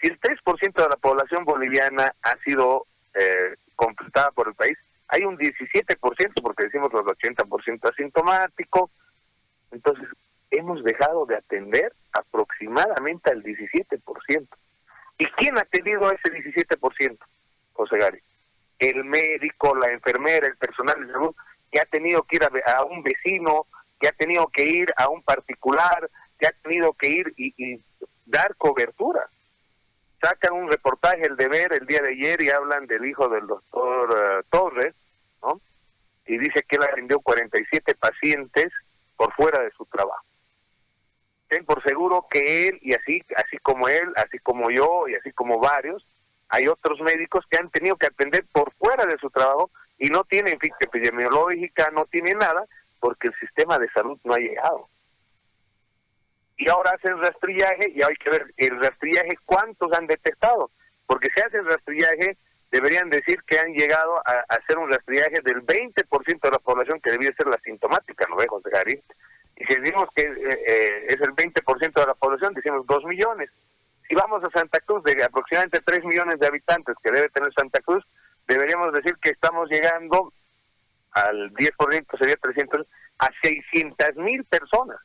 si 0.00 0.08
el 0.08 0.20
3% 0.20 0.74
de 0.74 0.88
la 0.88 0.96
población 0.96 1.44
boliviana 1.44 2.14
ha 2.22 2.36
sido 2.44 2.86
eh, 3.14 3.56
completada 3.74 4.30
por 4.32 4.48
el 4.48 4.54
país, 4.54 4.76
hay 5.08 5.22
un 5.22 5.38
17%, 5.38 6.42
porque 6.42 6.64
decimos 6.64 6.92
los 6.92 7.04
80% 7.04 7.90
asintomático. 7.90 8.90
Entonces, 9.70 10.06
hemos 10.50 10.82
dejado 10.84 11.26
de 11.26 11.36
atender 11.36 11.92
aproximadamente 12.12 13.30
al 13.30 13.42
17%. 13.42 14.48
¿Y 15.18 15.24
quién 15.26 15.56
ha 15.56 15.62
atendido 15.62 16.06
a 16.08 16.12
ese 16.12 16.30
17%, 16.30 17.18
José 17.72 17.98
Gary? 17.98 18.20
El 18.78 19.04
médico, 19.04 19.74
la 19.74 19.90
enfermera, 19.90 20.46
el 20.46 20.56
personal 20.56 21.06
de 21.06 21.12
salud, 21.12 21.34
que 21.70 21.80
ha 21.80 21.84
tenido 21.86 22.22
que 22.22 22.36
ir 22.36 22.42
a, 22.44 22.84
un 22.84 23.02
vecino, 23.02 23.66
que 24.00 24.08
ha 24.08 24.12
tenido 24.12 24.48
que 24.48 24.64
ir 24.64 24.92
a 24.96 25.08
un 25.08 25.22
particular, 25.22 26.10
que 26.38 26.46
ha 26.46 26.52
tenido 26.62 26.92
que 26.92 27.08
ir 27.08 27.32
y, 27.36 27.80
dar 28.26 28.54
cobertura. 28.56 29.28
Sacan 30.20 30.54
un 30.54 30.70
reportaje, 30.70 31.26
el 31.26 31.36
deber, 31.36 31.72
el 31.72 31.86
día 31.86 32.00
de 32.00 32.10
ayer 32.10 32.42
y 32.42 32.50
hablan 32.50 32.86
del 32.86 33.04
hijo 33.04 33.28
del 33.28 33.46
doctor 33.46 34.16
eh, 34.18 34.42
Torres, 34.50 34.94
¿no? 35.42 35.60
Y 36.26 36.38
dice 36.38 36.64
que 36.68 36.76
él 36.76 36.82
atendió 36.82 37.20
47 37.20 37.94
pacientes 37.94 38.72
por 39.16 39.32
fuera 39.34 39.62
de 39.62 39.70
su 39.70 39.84
trabajo 39.86 40.26
ten 41.48 41.64
por 41.64 41.82
seguro 41.82 42.26
que 42.28 42.68
él 42.68 42.78
y 42.82 42.94
así 42.94 43.22
así 43.36 43.58
como 43.58 43.88
él, 43.88 44.12
así 44.16 44.38
como 44.38 44.70
yo 44.70 45.08
y 45.08 45.14
así 45.14 45.32
como 45.32 45.58
varios, 45.58 46.06
hay 46.48 46.68
otros 46.68 47.00
médicos 47.00 47.44
que 47.50 47.58
han 47.58 47.70
tenido 47.70 47.96
que 47.96 48.06
atender 48.06 48.44
por 48.52 48.72
fuera 48.74 49.04
de 49.06 49.18
su 49.18 49.30
trabajo 49.30 49.70
y 49.98 50.08
no 50.08 50.24
tienen 50.24 50.58
ficha 50.58 50.76
epidemiológica, 50.80 51.90
no 51.92 52.04
tienen 52.06 52.38
nada 52.38 52.64
porque 53.00 53.28
el 53.28 53.34
sistema 53.40 53.78
de 53.78 53.88
salud 53.90 54.18
no 54.24 54.34
ha 54.34 54.38
llegado. 54.38 54.88
Y 56.58 56.68
ahora 56.68 56.92
hacen 56.92 57.20
rastrillaje 57.20 57.90
y 57.94 58.02
hay 58.02 58.14
que 58.16 58.30
ver 58.30 58.46
el 58.56 58.80
rastrillaje 58.80 59.36
cuántos 59.44 59.92
han 59.92 60.06
detectado, 60.06 60.70
porque 61.06 61.28
si 61.34 61.42
hacen 61.42 61.64
rastrillaje 61.66 62.36
deberían 62.70 63.10
decir 63.10 63.42
que 63.46 63.58
han 63.58 63.72
llegado 63.72 64.18
a, 64.18 64.44
hacer 64.48 64.78
un 64.78 64.90
rastrillaje 64.90 65.40
del 65.42 65.64
20% 65.64 66.40
de 66.40 66.50
la 66.50 66.58
población 66.58 67.00
que 67.00 67.10
debía 67.10 67.32
ser 67.36 67.46
la 67.46 67.58
sintomática, 67.58 68.26
¿no 68.28 68.36
ve, 68.36 68.46
José 68.48 68.70
Garín? 68.70 69.02
Y 69.56 69.64
si 69.64 69.80
decimos 69.80 70.08
que 70.14 70.22
eh, 70.22 70.64
eh, 70.66 71.06
es 71.08 71.20
el 71.20 71.32
20% 71.34 71.92
de 71.92 72.06
la 72.06 72.14
población, 72.14 72.54
decimos 72.54 72.86
2 72.86 73.04
millones. 73.04 73.50
Si 74.08 74.14
vamos 74.14 74.42
a 74.44 74.50
Santa 74.50 74.78
Cruz, 74.80 75.02
de 75.04 75.22
aproximadamente 75.22 75.80
3 75.80 76.04
millones 76.04 76.38
de 76.38 76.46
habitantes 76.46 76.94
que 77.02 77.10
debe 77.10 77.28
tener 77.30 77.52
Santa 77.54 77.80
Cruz, 77.80 78.04
deberíamos 78.46 78.92
decir 78.92 79.16
que 79.20 79.30
estamos 79.30 79.68
llegando 79.68 80.32
al 81.12 81.52
10%, 81.54 82.18
sería 82.18 82.36
300, 82.36 82.86
a 83.18 83.28
600 83.42 84.16
mil 84.16 84.44
personas. 84.44 84.98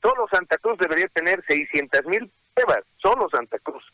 Solo 0.00 0.26
Santa 0.28 0.56
Cruz 0.58 0.78
debería 0.78 1.08
tener 1.08 1.44
600 1.46 2.06
mil 2.06 2.30
pruebas, 2.54 2.84
solo 2.98 3.28
Santa 3.28 3.58
Cruz. 3.58 3.84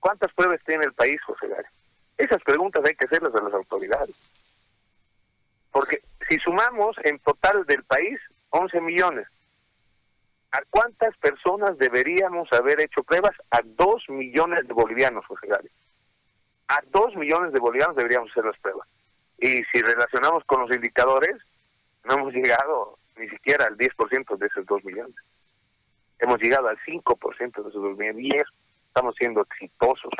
¿Cuántas 0.00 0.32
pruebas 0.32 0.60
tiene 0.64 0.84
el 0.84 0.92
país, 0.92 1.20
José 1.22 1.48
Gary? 1.48 1.68
Esas 2.16 2.42
preguntas 2.42 2.84
hay 2.84 2.94
que 2.94 3.06
hacerlas 3.06 3.34
a 3.34 3.42
las 3.42 3.54
autoridades. 3.54 4.16
Porque 5.70 6.02
si 6.28 6.38
sumamos 6.38 6.96
en 7.04 7.18
total 7.20 7.64
del 7.66 7.84
país, 7.84 8.18
11 8.50 8.80
millones. 8.80 9.26
¿A 10.50 10.62
cuántas 10.70 11.16
personas 11.18 11.76
deberíamos 11.76 12.50
haber 12.52 12.80
hecho 12.80 13.02
pruebas? 13.02 13.32
A 13.50 13.60
2 13.62 14.08
millones 14.08 14.66
de 14.66 14.72
bolivianos, 14.72 15.26
José 15.26 15.46
Gary. 15.46 15.68
A 16.68 16.80
2 16.90 17.16
millones 17.16 17.52
de 17.52 17.60
bolivianos 17.60 17.96
deberíamos 17.96 18.30
hacer 18.30 18.44
las 18.44 18.58
pruebas. 18.58 18.88
Y 19.38 19.62
si 19.64 19.80
relacionamos 19.80 20.44
con 20.44 20.62
los 20.62 20.74
indicadores, 20.74 21.36
no 22.04 22.14
hemos 22.14 22.32
llegado 22.32 22.98
ni 23.16 23.28
siquiera 23.28 23.66
al 23.66 23.76
10% 23.76 24.36
de 24.38 24.46
esos 24.46 24.64
2 24.66 24.84
millones. 24.84 25.14
Hemos 26.18 26.40
llegado 26.40 26.68
al 26.68 26.78
5% 26.78 27.62
de 27.62 27.68
esos 27.68 27.82
2 27.82 27.98
millones 27.98 28.24
y 28.24 28.36
estamos 28.88 29.14
siendo 29.16 29.42
exitosos 29.42 30.12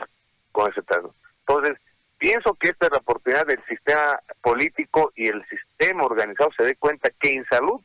con 0.52 0.70
ese 0.70 0.82
trato. 0.82 1.14
Entonces, 1.40 1.78
pienso 2.18 2.54
que 2.54 2.68
esta 2.68 2.86
es 2.86 2.92
la 2.92 2.98
oportunidad 2.98 3.46
del 3.46 3.64
sistema 3.64 4.20
político 4.42 5.12
y 5.16 5.28
el 5.28 5.44
sistema 5.48 6.04
organizado 6.04 6.50
se 6.56 6.64
dé 6.64 6.76
cuenta 6.76 7.10
que 7.18 7.30
en 7.30 7.44
salud 7.46 7.80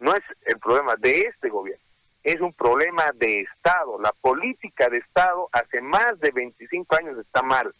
no 0.00 0.12
es 0.14 0.22
el 0.46 0.58
problema 0.58 0.96
de 0.96 1.20
este 1.20 1.48
gobierno, 1.48 1.81
es 2.22 2.40
un 2.40 2.52
problema 2.52 3.10
de 3.14 3.40
Estado. 3.40 4.00
La 4.00 4.12
política 4.12 4.88
de 4.88 4.98
Estado 4.98 5.48
hace 5.52 5.80
más 5.80 6.18
de 6.20 6.30
25 6.30 6.96
años 6.96 7.18
está 7.18 7.42
mal. 7.42 7.72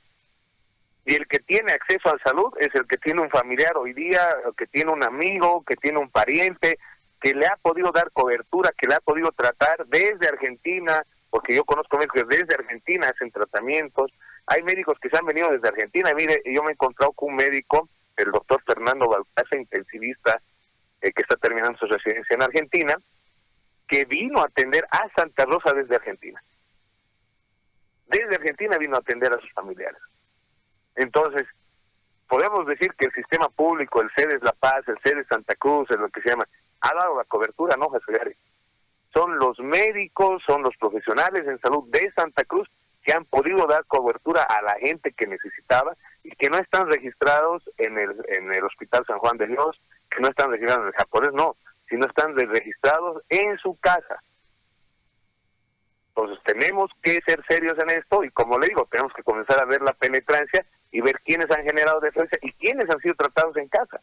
Y 1.05 1.15
el 1.15 1.27
que 1.27 1.41
tiene 1.41 1.73
acceso 1.73 2.15
a 2.15 2.19
salud 2.19 2.53
es 2.59 2.69
el 2.75 2.87
que 2.87 2.97
tiene 2.97 3.23
un 3.23 3.31
familiar 3.31 3.77
hoy 3.77 3.93
día, 3.93 4.21
que 4.57 4.67
tiene 4.67 4.93
un 4.93 5.05
amigo, 5.05 5.65
que 5.65 5.77
tiene 5.77 5.99
un 5.99 6.11
pariente, 6.11 6.79
que 7.21 7.35
le 7.35 7.47
ha 7.47 7.57
podido 7.57 7.91
dar 7.93 8.11
cobertura, 8.13 8.71
que 8.77 8.89
le 8.89 8.95
ha 8.95 9.01
podido 9.01 9.31
tratar 9.33 9.87
desde 9.87 10.29
Argentina, 10.29 11.05
porque 11.31 11.55
yo 11.55 11.65
conozco 11.65 11.97
médicos 11.97 12.23
que 12.23 12.37
desde 12.37 12.55
Argentina 12.55 13.09
hacen 13.09 13.31
tratamientos. 13.31 14.13
Hay 14.47 14.63
médicos 14.63 14.99
que 15.01 15.09
se 15.09 15.19
han 15.19 15.27
venido 15.27 15.51
desde 15.51 15.69
Argentina. 15.69 16.13
Mire, 16.15 16.43
yo 16.45 16.63
me 16.63 16.71
he 16.71 16.73
encontrado 16.73 17.13
con 17.13 17.31
un 17.31 17.37
médico, 17.37 17.89
el 18.17 18.31
doctor 18.31 18.63
Fernando 18.65 19.09
Balcaza, 19.09 19.57
intensivista, 19.57 20.41
eh, 21.01 21.13
que 21.13 21.23
está 21.23 21.37
terminando 21.37 21.79
su 21.79 21.87
residencia 21.87 22.35
en 22.35 22.43
Argentina, 22.43 22.95
que 23.89 24.05
vino 24.05 24.41
a 24.41 24.47
atender 24.47 24.87
a 24.91 25.09
Santa 25.15 25.45
Rosa 25.45 25.73
desde 25.75 25.97
Argentina. 25.97 26.43
Desde 28.07 28.37
Argentina 28.37 28.77
vino 28.79 28.97
a 28.97 29.01
atender 29.01 29.33
a 29.33 29.41
sus 29.41 29.53
familiares. 29.53 30.01
Entonces, 30.97 31.47
podemos 32.29 32.67
decir 32.67 32.93
que 32.95 33.07
el 33.07 33.13
sistema 33.13 33.49
público, 33.49 34.01
el 34.01 34.11
CEDES 34.17 34.43
La 34.43 34.53
Paz, 34.53 34.83
el 34.87 34.99
CEDES 35.03 35.27
Santa 35.29 35.55
Cruz, 35.55 35.91
es 35.91 35.99
lo 35.99 36.09
que 36.09 36.21
se 36.23 36.31
llama, 36.31 36.47
ha 36.81 36.95
dado 36.95 37.17
la 37.17 37.25
cobertura, 37.25 37.77
¿no, 37.77 37.91
Jesús 37.91 38.37
Son 39.15 39.39
los 39.39 39.59
médicos, 39.61 40.43
son 40.47 40.63
los 40.63 40.77
profesionales 40.77 41.47
en 41.47 41.61
salud 41.61 41.89
de 41.89 42.13
Santa 42.13 42.45
Cruz 42.45 42.69
que 43.03 43.13
han 43.13 43.25
podido 43.25 43.67
dar 43.67 43.85
cobertura 43.87 44.43
a 44.45 44.63
la 44.63 44.75
gente 44.75 45.13
que 45.13 45.27
necesitaba 45.27 45.97
y 46.23 46.31
que 46.31 46.49
no 46.51 46.59
están 46.59 46.89
registrados 46.89 47.63
en 47.79 47.99
el, 47.99 48.11
en 48.29 48.53
el 48.53 48.65
Hospital 48.65 49.05
San 49.07 49.19
Juan 49.19 49.39
de 49.39 49.49
Dios, 49.49 49.81
que 50.09 50.21
no 50.21 50.29
están 50.29 50.51
registrados 50.51 50.83
en 50.83 50.89
el 50.89 50.95
japonés, 50.95 51.33
no, 51.33 51.57
sino 51.93 52.07
están 52.07 52.35
registrados 52.35 53.23
en 53.29 53.59
su 53.59 53.77
casa. 53.79 54.23
Entonces 56.09 56.43
tenemos 56.43 56.91
que 57.03 57.21
ser 57.27 57.45
serios 57.47 57.79
en 57.79 57.91
esto 57.91 58.25
y 58.25 58.31
como 58.31 58.59
le 58.59 58.69
digo, 58.69 58.89
tenemos 58.91 59.13
que 59.13 59.23
comenzar 59.23 59.61
a 59.61 59.67
ver 59.67 59.83
la 59.83 59.93
penetrancia 59.93 60.65
y 60.91 61.03
ver 61.03 61.21
quiénes 61.21 61.51
han 61.51 61.65
generado 61.65 62.01
defensa 62.01 62.35
y 62.41 62.51
quiénes 62.53 62.89
han 62.89 62.99
sido 63.01 63.15
tratados 63.15 63.59
en 63.59 63.69
casa. 63.69 64.01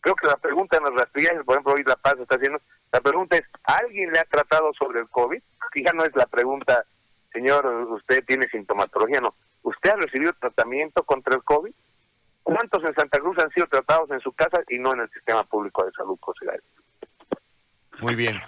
Creo 0.00 0.14
que 0.14 0.26
la 0.26 0.38
pregunta 0.38 0.78
en 0.78 0.84
las 0.84 0.94
rastrillas, 0.94 1.34
por 1.44 1.56
ejemplo, 1.56 1.74
hoy 1.74 1.84
La 1.84 1.96
Paz 1.96 2.14
está 2.18 2.36
haciendo, 2.36 2.62
la 2.90 3.00
pregunta 3.00 3.36
es, 3.36 3.44
¿alguien 3.64 4.10
le 4.12 4.18
ha 4.18 4.24
tratado 4.24 4.72
sobre 4.72 5.00
el 5.00 5.08
COVID? 5.10 5.42
Ya 5.84 5.92
no 5.92 6.02
es 6.02 6.16
la 6.16 6.24
pregunta, 6.24 6.86
señor, 7.30 7.66
usted 7.90 8.24
tiene 8.24 8.48
sintomatología, 8.48 9.20
no. 9.20 9.34
¿Usted 9.64 9.90
ha 9.90 9.96
recibido 9.96 10.32
tratamiento 10.32 11.02
contra 11.02 11.34
el 11.34 11.44
COVID? 11.44 11.74
¿Cuántos 12.42 12.84
en 12.84 12.94
Santa 12.94 13.18
Cruz 13.18 13.38
han 13.38 13.50
sido 13.50 13.66
tratados 13.66 14.10
en 14.12 14.20
su 14.20 14.32
casa 14.32 14.62
y 14.68 14.78
no 14.78 14.94
en 14.94 15.00
el 15.00 15.10
sistema 15.10 15.44
público 15.44 15.84
de 15.84 15.92
salud, 15.92 16.16
José 16.22 16.46
Muy 18.00 18.14
bien. 18.14 18.40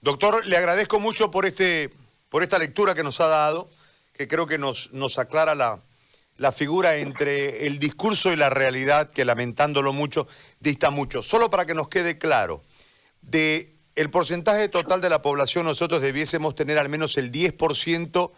Doctor, 0.00 0.46
le 0.46 0.56
agradezco 0.56 1.00
mucho 1.00 1.30
por, 1.30 1.46
este, 1.46 1.90
por 2.28 2.42
esta 2.42 2.58
lectura 2.58 2.94
que 2.94 3.02
nos 3.02 3.20
ha 3.20 3.26
dado, 3.26 3.68
que 4.12 4.28
creo 4.28 4.46
que 4.46 4.58
nos, 4.58 4.92
nos 4.92 5.18
aclara 5.18 5.54
la, 5.54 5.80
la 6.36 6.52
figura 6.52 6.96
entre 6.96 7.66
el 7.66 7.78
discurso 7.78 8.32
y 8.32 8.36
la 8.36 8.50
realidad, 8.50 9.10
que 9.10 9.24
lamentándolo 9.24 9.92
mucho, 9.92 10.26
dista 10.60 10.90
mucho. 10.90 11.22
Solo 11.22 11.50
para 11.50 11.66
que 11.66 11.74
nos 11.74 11.88
quede 11.88 12.18
claro, 12.18 12.62
de 13.22 13.74
el 13.94 14.10
porcentaje 14.10 14.68
total 14.68 15.00
de 15.00 15.10
la 15.10 15.22
población 15.22 15.66
nosotros 15.66 16.00
debiésemos 16.00 16.54
tener 16.54 16.78
al 16.78 16.88
menos 16.88 17.16
el 17.16 17.32
10% 17.32 18.30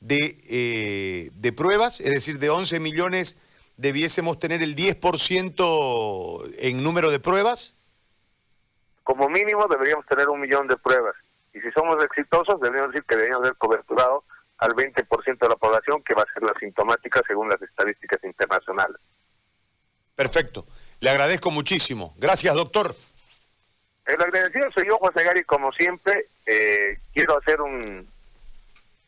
de, 0.00 0.38
eh, 0.48 1.30
de 1.34 1.52
pruebas, 1.52 2.00
es 2.00 2.14
decir, 2.14 2.38
de 2.38 2.50
11 2.50 2.78
millones 2.78 3.36
debiésemos 3.76 4.38
tener 4.38 4.62
el 4.62 4.76
10% 4.76 6.54
en 6.58 6.82
número 6.82 7.10
de 7.10 7.18
pruebas? 7.18 7.77
Como 9.08 9.26
mínimo 9.30 9.66
deberíamos 9.66 10.04
tener 10.04 10.28
un 10.28 10.38
millón 10.38 10.68
de 10.68 10.76
pruebas. 10.76 11.14
Y 11.54 11.60
si 11.60 11.72
somos 11.72 11.96
exitosos, 12.04 12.60
deberíamos 12.60 12.92
decir 12.92 13.06
que 13.06 13.16
deberíamos 13.16 13.42
haber 13.42 13.56
coberturado 13.56 14.24
al 14.58 14.72
20% 14.72 15.38
de 15.38 15.48
la 15.48 15.56
población, 15.56 16.02
que 16.02 16.14
va 16.14 16.24
a 16.24 16.32
ser 16.34 16.42
la 16.42 16.52
sintomática 16.60 17.22
según 17.26 17.48
las 17.48 17.62
estadísticas 17.62 18.22
internacionales. 18.22 18.98
Perfecto. 20.14 20.66
Le 21.00 21.08
agradezco 21.08 21.50
muchísimo. 21.50 22.12
Gracias, 22.18 22.54
doctor. 22.54 22.94
El 24.04 24.20
agradecido 24.20 24.70
soy 24.72 24.86
yo, 24.86 24.98
José 24.98 25.24
Gary, 25.24 25.42
como 25.44 25.72
siempre. 25.72 26.26
Eh, 26.44 26.98
quiero 27.14 27.38
hacer 27.38 27.62
un, 27.62 28.06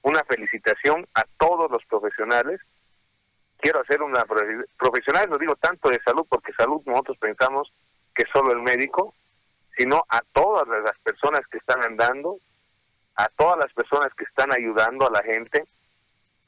una 0.00 0.24
felicitación 0.24 1.06
a 1.12 1.24
todos 1.38 1.70
los 1.70 1.84
profesionales. 1.84 2.58
Quiero 3.58 3.82
hacer 3.82 4.00
una 4.00 4.24
profesional, 4.78 5.28
no 5.28 5.36
digo 5.36 5.56
tanto 5.56 5.90
de 5.90 6.00
salud, 6.02 6.24
porque 6.26 6.54
salud 6.54 6.80
nosotros 6.86 7.18
pensamos 7.18 7.70
que 8.14 8.24
solo 8.32 8.52
el 8.52 8.62
médico, 8.62 9.14
sino 9.76 10.04
a 10.09 10.20
todas 10.33 10.66
las 10.68 10.98
personas 10.98 11.40
que 11.50 11.59
están 11.59 11.83
andando, 11.83 12.38
a 13.16 13.28
todas 13.37 13.59
las 13.59 13.72
personas 13.72 14.12
que 14.14 14.24
están 14.24 14.52
ayudando 14.52 15.06
a 15.06 15.11
la 15.11 15.22
gente, 15.22 15.66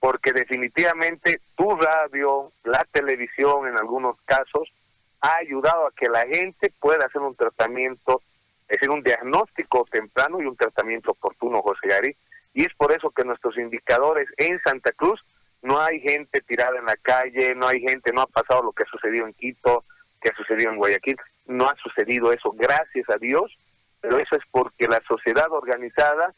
porque 0.00 0.32
definitivamente 0.32 1.40
tu 1.54 1.76
radio, 1.76 2.52
la 2.64 2.84
televisión 2.90 3.68
en 3.68 3.78
algunos 3.78 4.16
casos, 4.24 4.72
ha 5.20 5.36
ayudado 5.36 5.86
a 5.86 5.92
que 5.92 6.08
la 6.08 6.26
gente 6.26 6.72
pueda 6.80 7.06
hacer 7.06 7.22
un 7.22 7.36
tratamiento, 7.36 8.20
es 8.68 8.80
decir, 8.80 8.90
un 8.90 9.02
diagnóstico 9.02 9.86
temprano 9.90 10.40
y 10.40 10.46
un 10.46 10.56
tratamiento 10.56 11.12
oportuno, 11.12 11.62
José 11.62 11.86
Gary. 11.86 12.16
Y 12.54 12.62
es 12.62 12.74
por 12.74 12.92
eso 12.92 13.10
que 13.10 13.24
nuestros 13.24 13.56
indicadores 13.56 14.28
en 14.36 14.60
Santa 14.62 14.90
Cruz 14.92 15.24
no 15.62 15.80
hay 15.80 16.00
gente 16.00 16.40
tirada 16.42 16.76
en 16.78 16.86
la 16.86 16.96
calle, 16.96 17.54
no 17.54 17.68
hay 17.68 17.80
gente, 17.80 18.12
no 18.12 18.22
ha 18.22 18.26
pasado 18.26 18.64
lo 18.64 18.72
que 18.72 18.82
ha 18.82 18.86
sucedido 18.86 19.26
en 19.26 19.34
Quito, 19.34 19.84
que 20.20 20.30
ha 20.30 20.36
sucedido 20.36 20.72
en 20.72 20.76
Guayaquil, 20.76 21.16
no 21.46 21.66
ha 21.66 21.76
sucedido 21.76 22.32
eso, 22.32 22.52
gracias 22.52 23.08
a 23.10 23.18
Dios, 23.18 23.56
pero 24.00 24.18
eso 24.18 24.36
es 24.36 24.42
porque 24.50 24.88
la 24.88 25.00
sociedad 25.06 25.50
organizada 25.50 26.34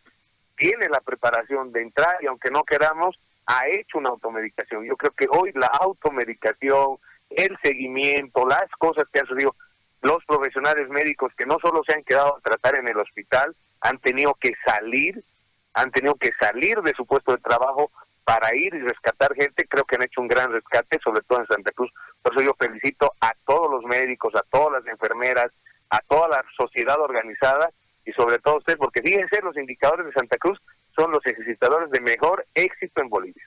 tiene 0.57 0.89
la 0.89 1.01
preparación 1.01 1.73
de 1.73 1.83
entrar 1.83 2.19
y 2.23 2.27
aunque 2.27 2.51
no 2.51 2.63
queramos, 2.65 3.19
ha 3.47 3.67
hecho 3.69 3.99
una 3.99 4.11
automedicación. 4.11 4.85
Yo 4.85 4.97
creo 4.97 5.13
que 5.13 5.27
hoy 5.31 5.53
la 5.55 5.67
automedicación, 5.67 6.99
el 7.31 7.57
seguimiento, 7.63 8.47
las 8.47 8.71
cosas 8.79 9.05
que 9.13 9.21
han 9.21 9.27
sucedido, 9.27 9.55
los 10.03 10.25
profesionales 10.27 10.89
médicos 10.89 11.33
que 11.37 11.47
no 11.47 11.57
solo 11.61 11.83
se 11.87 11.95
han 11.95 12.05
quedado 12.05 12.37
a 12.37 12.41
tratar 12.41 12.79
en 12.79 12.89
el 12.89 12.99
hospital, 12.99 13.55
han 13.81 13.99
tenido 13.99 14.35
que 14.35 14.53
salir, 14.67 15.25
han 15.73 15.91
tenido 15.91 16.15
que 16.15 16.31
salir 16.41 16.81
de 16.83 16.93
su 16.95 17.07
puesto 17.07 17.33
de 17.33 17.39
trabajo 17.39 17.91
para 18.25 18.55
ir 18.57 18.75
y 18.75 18.81
rescatar 18.81 19.35
gente, 19.35 19.67
creo 19.69 19.85
que 19.85 19.97
han 19.97 20.03
hecho 20.03 20.21
un 20.21 20.29
gran 20.29 20.51
rescate, 20.51 20.99
sobre 21.05 21.23
todo 21.23 21.41
en 21.41 21.47
Santa 21.47 21.71
Cruz. 21.73 21.93
Por 22.23 22.33
eso 22.33 22.45
yo 22.45 22.55
felicito 22.59 23.13
a 23.21 23.35
todos 23.47 23.71
los 23.71 23.85
médicos, 23.85 24.35
a 24.35 24.43
todas 24.51 24.83
las 24.83 24.93
enfermeras, 24.93 25.53
a 25.91 26.01
toda 26.01 26.29
la 26.29 26.45
sociedad 26.57 26.99
organizada 26.99 27.71
y 28.05 28.13
sobre 28.13 28.39
todo 28.39 28.55
a 28.55 28.59
ustedes, 28.59 28.79
porque 28.79 29.03
fíjense, 29.03 29.41
los 29.43 29.57
indicadores 29.57 30.07
de 30.07 30.13
Santa 30.13 30.37
Cruz 30.39 30.59
son 30.97 31.11
los 31.11 31.25
ejercitadores 31.27 31.91
de 31.91 32.01
mejor 32.01 32.47
éxito 32.55 33.01
en 33.01 33.09
Bolivia. 33.09 33.45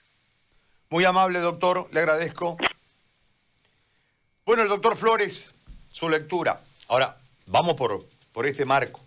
Muy 0.90 1.04
amable, 1.04 1.40
doctor, 1.40 1.86
le 1.92 2.00
agradezco. 2.00 2.56
Bueno, 4.46 4.62
el 4.62 4.68
doctor 4.68 4.96
Flores, 4.96 5.54
su 5.90 6.08
lectura. 6.08 6.60
Ahora, 6.88 7.16
vamos 7.46 7.74
por, 7.74 8.00
por 8.32 8.46
este 8.46 8.64
marco. 8.64 9.00